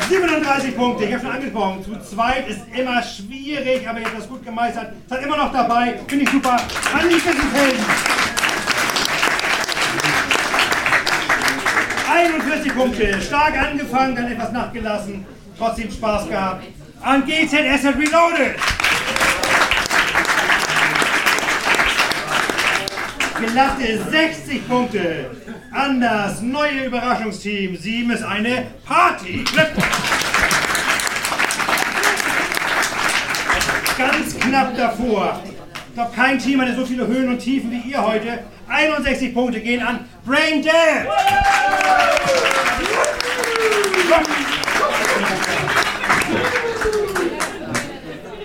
37 0.09 0.75
Punkte, 0.75 1.05
ich 1.05 1.13
habe 1.13 1.23
schon 1.23 1.31
angesprochen. 1.31 1.83
Zu 1.85 1.97
zweit 2.01 2.49
ist 2.49 2.59
immer 2.77 3.01
schwierig, 3.01 3.87
aber 3.87 3.99
ihr 3.99 4.05
habt 4.05 4.17
das 4.17 4.27
gut 4.27 4.43
gemeistert. 4.43 4.91
Seid 5.07 5.23
immer 5.23 5.37
noch 5.37 5.53
dabei, 5.53 5.99
finde 6.05 6.25
ich 6.25 6.29
super. 6.29 6.57
An 6.93 7.07
die 7.09 7.15
Helden. 7.15 7.85
41 12.11 12.75
Punkte, 12.75 13.21
stark 13.21 13.57
angefangen, 13.57 14.15
dann 14.15 14.29
etwas 14.29 14.51
nachgelassen, 14.51 15.25
trotzdem 15.57 15.89
Spaß 15.89 16.27
gehabt. 16.27 16.65
An 17.01 17.23
GZS 17.25 17.85
Reloaded. 17.95 18.55
Glatte 23.39 24.03
60 24.09 24.67
Punkte. 24.67 25.31
An 25.71 26.01
das 26.01 26.41
neue 26.41 26.85
Überraschungsteam. 26.85 27.77
7 27.77 28.11
ist 28.11 28.23
eine 28.23 28.67
Party. 28.85 29.43
Ganz 33.97 34.39
knapp 34.39 34.75
davor. 34.75 35.41
Ich 35.89 35.93
glaube, 35.93 36.15
kein 36.15 36.39
Team 36.39 36.61
hatte 36.61 36.75
so 36.75 36.85
viele 36.85 37.07
Höhen 37.07 37.29
und 37.29 37.39
Tiefen 37.39 37.71
wie 37.71 37.91
ihr 37.91 38.01
heute. 38.01 38.39
61 38.67 39.33
Punkte 39.33 39.61
gehen 39.61 39.81
an 39.81 40.07
Brain 40.25 40.61
Dead. 40.61 41.07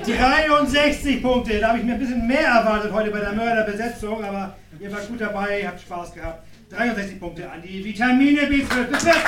63 0.05 1.23
Punkte, 1.23 1.61
da 1.61 1.69
habe 1.69 1.79
ich 1.79 1.85
mir 1.85 1.95
ein 1.95 1.99
bisschen 2.01 2.27
mehr 2.27 2.49
erwartet 2.49 2.93
heute 2.93 3.11
bei 3.11 3.21
der 3.21 3.33
Mörderbesetzung, 3.33 4.25
aber 4.25 4.57
ihr 4.81 4.93
wart 4.93 5.09
gut 5.09 5.21
dabei, 5.21 5.65
habt 5.67 5.81
Spaß 5.81 6.15
gehabt. 6.15 6.45
63 6.71 7.21
Punkte 7.21 7.49
an 7.51 7.63
die 7.63 7.85
Vitamine 7.85 8.43
B12 8.43 8.85
bis 8.85 9.03
14. 9.05 9.23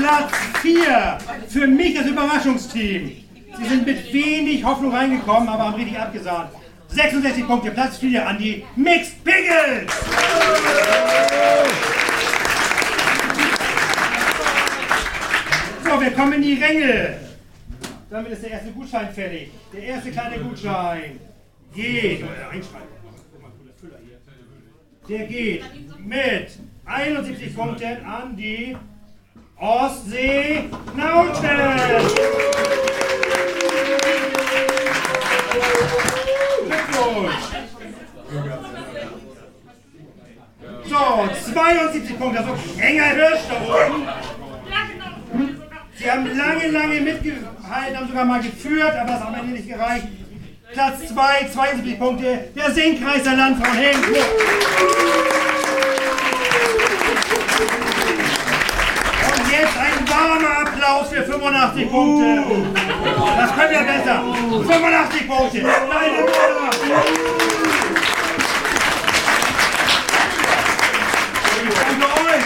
Platz 0.00 0.32
4 0.62 1.18
für 1.48 1.66
mich 1.66 1.94
das 1.94 2.06
Überraschungsteam. 2.06 3.12
Sie 3.58 3.68
sind 3.68 3.86
mit 3.86 4.12
wenig 4.12 4.64
Hoffnung 4.64 4.94
reingekommen, 4.94 5.48
aber 5.48 5.64
haben 5.64 5.74
richtig 5.74 5.98
abgesagt. 5.98 6.54
66 6.88 7.46
Punkte, 7.46 7.70
Platz 7.70 7.98
4 7.98 8.26
an 8.26 8.38
die 8.38 8.64
Mixed 8.76 9.24
Pickles. 9.24 9.92
So, 15.94 16.00
wir 16.00 16.10
kommen 16.10 16.32
in 16.32 16.42
die 16.42 16.54
Ränge. 16.54 17.18
Damit 18.10 18.32
ist 18.32 18.42
der 18.42 18.50
erste 18.50 18.72
Gutschein 18.72 19.14
fertig. 19.14 19.50
Der 19.72 19.82
erste 19.82 20.10
kleine 20.10 20.38
Gutschein 20.38 21.20
geht. 21.72 22.24
Der 25.08 25.26
geht 25.26 25.64
mit 26.04 26.58
71 26.84 27.54
Punkten 27.54 28.04
an 28.04 28.36
die 28.36 28.76
Ostsee. 29.56 30.64
Glückwunsch. 36.66 37.34
So, 40.86 41.52
72 41.52 42.18
Punkte, 42.18 42.38
also 42.40 42.54
enger 42.80 43.04
Hirsch 43.04 43.42
da 43.48 43.62
oben. 43.62 44.43
Sie 46.04 46.10
haben 46.10 46.26
lange, 46.36 46.68
lange 46.68 47.00
mitgehalten, 47.00 47.96
haben 47.96 48.08
sogar 48.08 48.26
mal 48.26 48.42
geführt, 48.42 48.94
aber 48.94 49.14
es 49.14 49.20
hat 49.20 49.26
am 49.26 49.34
Ende 49.36 49.52
nicht 49.52 49.66
gereicht. 49.66 50.06
Platz 50.74 50.98
2, 51.08 51.48
72 51.50 51.98
Punkte, 51.98 52.44
der 52.54 52.70
Singkreiser 52.72 53.34
Landfrau 53.34 53.72
Henk. 53.72 54.06
Und 54.06 54.16
jetzt 59.50 59.78
ein 59.78 60.06
warmer 60.10 60.68
Applaus 60.68 61.08
für 61.08 61.22
85 61.22 61.90
Punkte. 61.90 62.44
Das 63.38 63.54
können 63.56 63.70
wir 63.70 63.84
besser. 63.84 64.22
85 64.50 65.26
Punkte. 65.26 65.62
Meine 65.62 66.20
Mutter. 66.20 66.70
Danke 71.74 72.06
euch. 72.28 72.44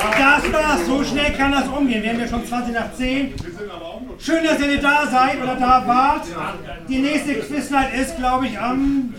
Das 0.00 0.52
war's, 0.52 0.86
so 0.86 1.04
schnell 1.04 1.32
kann 1.32 1.52
das 1.52 1.68
umgehen. 1.68 2.02
Wir 2.02 2.10
haben 2.10 2.20
ja 2.20 2.28
schon 2.28 2.46
20 2.46 2.74
nach 2.74 2.92
10. 2.94 3.34
Schön, 4.18 4.44
dass 4.44 4.60
ihr 4.60 4.80
da 4.80 5.06
seid 5.06 5.42
oder 5.42 5.56
da 5.56 5.86
wart. 5.86 6.26
Die 6.88 6.98
nächste 6.98 7.34
Quiznight 7.34 7.94
ist, 7.94 8.16
glaube 8.16 8.46
ich, 8.46 8.58
am 8.58 9.14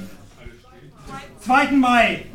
2. 1.42 1.72
Mai. 1.72 2.26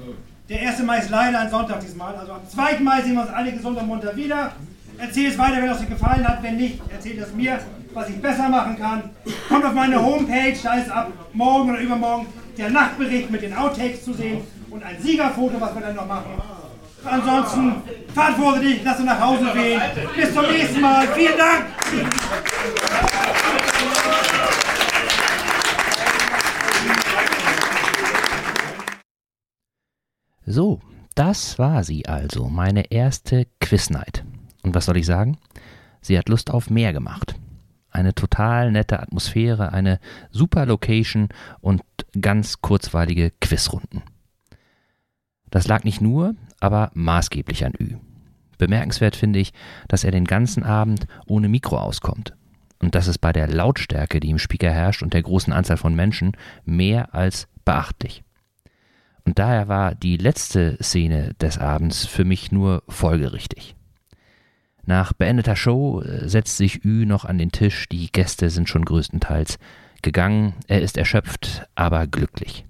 Der 0.49 0.61
1. 0.69 0.83
Mai 0.85 0.99
ist 0.99 1.11
leider 1.11 1.41
ein 1.41 1.51
Sonntag 1.51 1.81
diesmal. 1.81 2.15
Also 2.15 2.33
am 2.33 2.49
2. 2.49 2.81
Mai 2.81 3.03
sehen 3.03 3.15
wir 3.15 3.23
uns 3.23 3.31
alle 3.31 3.53
gesund 3.53 3.79
und 3.79 3.87
munter 3.87 4.15
wieder. 4.17 4.53
Erzähl 4.99 5.31
es 5.31 5.39
weiter, 5.39 5.57
wenn 5.57 5.69
es 5.69 5.81
euch 5.81 5.89
gefallen 5.89 6.27
hat. 6.27 6.43
Wenn 6.43 6.57
nicht, 6.57 6.81
erzählt 6.91 7.19
es 7.19 7.33
mir, 7.35 7.59
was 7.95 8.09
ich 8.09 8.21
besser 8.21 8.49
machen 8.49 8.79
kann. 8.79 9.11
Kommt 9.49 9.65
auf 9.65 9.75
meine 9.75 10.03
Homepage, 10.03 10.57
da 10.63 10.75
ist 10.75 10.91
ab 10.91 11.13
morgen 11.33 11.71
oder 11.71 11.81
übermorgen 11.81 12.27
der 12.57 12.71
Nachtbericht 12.71 13.31
mit 13.31 13.43
den 13.43 13.55
Outtakes 13.55 14.05
zu 14.05 14.13
sehen. 14.13 14.41
und 14.71 14.83
ein 14.83 15.01
Siegerfoto, 15.01 15.61
was 15.61 15.75
wir 15.75 15.81
dann 15.83 15.97
noch 15.97 16.07
machen. 16.07 16.58
Ansonsten, 17.11 17.83
fahrt 18.15 18.37
vorsichtig, 18.37 18.83
lasst 18.85 19.01
uns 19.01 19.09
nach 19.09 19.21
Hause 19.21 19.47
gehen. 19.55 19.81
Bis 20.15 20.35
zum 20.35 20.47
nächsten 20.47 20.81
Mal. 20.81 21.07
Vielen 21.09 21.39
Dank. 21.39 21.67
So, 30.47 30.81
das 31.15 31.59
war 31.59 31.85
sie 31.85 32.07
also, 32.07 32.49
meine 32.49 32.91
erste 32.91 33.47
Quiznight. 33.61 34.25
Und 34.63 34.75
was 34.75 34.87
soll 34.87 34.97
ich 34.97 35.07
sagen? 35.07 35.37
Sie 36.01 36.17
hat 36.19 36.29
Lust 36.29 36.51
auf 36.51 36.71
mehr 36.71 36.93
gemacht. 36.93 37.35
Eine 37.91 38.15
total 38.15 38.71
nette 38.71 39.01
Atmosphäre, 39.01 39.73
eine 39.73 39.99
super 40.31 40.67
Location 40.67 41.29
und 41.61 41.83
ganz 42.21 42.61
kurzweilige 42.61 43.33
Quizrunden. 43.41 44.03
Das 45.51 45.67
lag 45.67 45.85
nicht 45.85 46.01
nur, 46.01 46.35
aber 46.61 46.91
maßgeblich 46.95 47.65
an 47.65 47.73
Ü. 47.79 47.97
Bemerkenswert 48.59 49.17
finde 49.17 49.39
ich, 49.39 49.53
dass 49.87 50.05
er 50.05 50.11
den 50.11 50.25
ganzen 50.25 50.65
Abend 50.65 51.07
ohne 51.27 51.49
Mikro 51.49 51.79
auskommt. 51.79 52.35
Und 52.81 52.95
das 52.95 53.09
ist 53.09 53.19
bei 53.19 53.33
der 53.33 53.49
Lautstärke, 53.49 54.21
die 54.21 54.31
im 54.31 54.39
Speaker 54.39 54.71
herrscht 54.71 55.03
und 55.03 55.15
der 55.15 55.23
großen 55.23 55.53
Anzahl 55.53 55.77
von 55.77 55.95
Menschen, 55.95 56.33
mehr 56.65 57.15
als 57.15 57.49
beachtlich. 57.65 58.23
Und 59.25 59.39
daher 59.39 59.69
war 59.69 59.95
die 59.95 60.17
letzte 60.17 60.83
Szene 60.83 61.35
des 61.41 61.59
Abends 61.59 62.07
für 62.07 62.25
mich 62.25 62.51
nur 62.51 62.83
folgerichtig. 62.89 63.77
Nach 64.87 65.13
beendeter 65.13 65.55
Show 65.55 66.01
äh, 66.01 66.29
setzt 66.29 66.57
sich 66.57 66.83
Ü 66.85 67.05
noch 67.05 67.27
an 67.27 67.37
den 67.37 67.53
Tisch, 67.53 67.89
die 67.91 68.11
Gäste 68.11 68.49
sind 68.49 68.71
schon 68.71 68.87
größtenteils 68.87 69.59
gegangen, 70.01 70.55
er 70.67 70.81
ist 70.81 70.97
erschöpft, 70.97 71.67
aber 71.75 72.07
glücklich. 72.07 72.65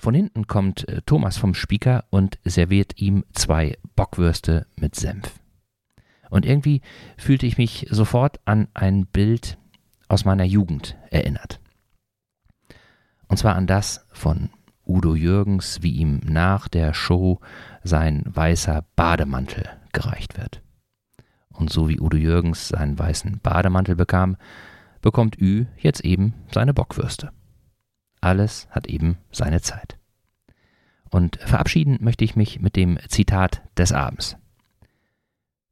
Von 0.00 0.14
hinten 0.14 0.46
kommt 0.46 0.88
äh, 0.88 1.02
Thomas 1.04 1.36
vom 1.36 1.52
Speaker 1.52 2.04
und 2.08 2.38
serviert 2.42 2.98
ihm 2.98 3.26
zwei 3.34 3.76
Bockwürste 3.96 4.66
mit 4.76 4.94
Senf. 4.96 5.38
Und 6.30 6.46
irgendwie 6.46 6.80
fühlte 7.18 7.44
ich 7.44 7.58
mich 7.58 7.86
sofort 7.90 8.40
an 8.46 8.68
ein 8.72 9.04
Bild 9.04 9.58
aus 10.08 10.24
meiner 10.24 10.44
Jugend 10.44 10.96
erinnert. 11.10 11.60
Und 13.28 13.36
zwar 13.36 13.56
an 13.56 13.66
das 13.66 14.06
von 14.10 14.48
Udo 14.86 15.14
Jürgens, 15.14 15.82
wie 15.82 15.92
ihm 15.92 16.20
nach 16.24 16.66
der 16.68 16.94
Show 16.94 17.38
sein 17.84 18.24
weißer 18.24 18.86
Bademantel 18.96 19.68
gereicht 19.92 20.38
wird. 20.38 20.62
Und 21.50 21.70
so 21.70 21.90
wie 21.90 22.00
Udo 22.00 22.16
Jürgens 22.16 22.68
seinen 22.68 22.98
weißen 22.98 23.40
Bademantel 23.42 23.96
bekam, 23.96 24.38
bekommt 25.02 25.38
Ü 25.38 25.66
jetzt 25.76 26.00
eben 26.06 26.32
seine 26.50 26.72
Bockwürste. 26.72 27.32
Alles 28.20 28.68
hat 28.70 28.86
eben 28.86 29.18
seine 29.32 29.60
Zeit. 29.60 29.96
Und 31.10 31.36
verabschieden 31.36 31.98
möchte 32.00 32.24
ich 32.24 32.36
mich 32.36 32.60
mit 32.60 32.76
dem 32.76 32.98
Zitat 33.08 33.62
des 33.76 33.92
Abends. 33.92 34.36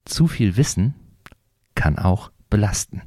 Zu 0.05 0.27
viel 0.27 0.57
Wissen 0.57 0.95
kann 1.75 1.99
auch 1.99 2.31
belasten. 2.51 3.03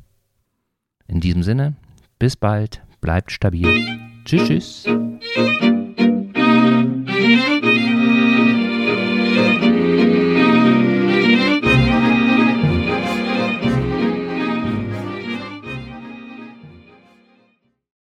In 1.07 1.19
diesem 1.19 1.43
Sinne, 1.43 1.75
bis 2.19 2.35
bald, 2.35 2.81
bleibt 3.01 3.31
stabil. 3.31 3.67
Tschüss, 4.23 4.47
tschüss. 4.47 4.85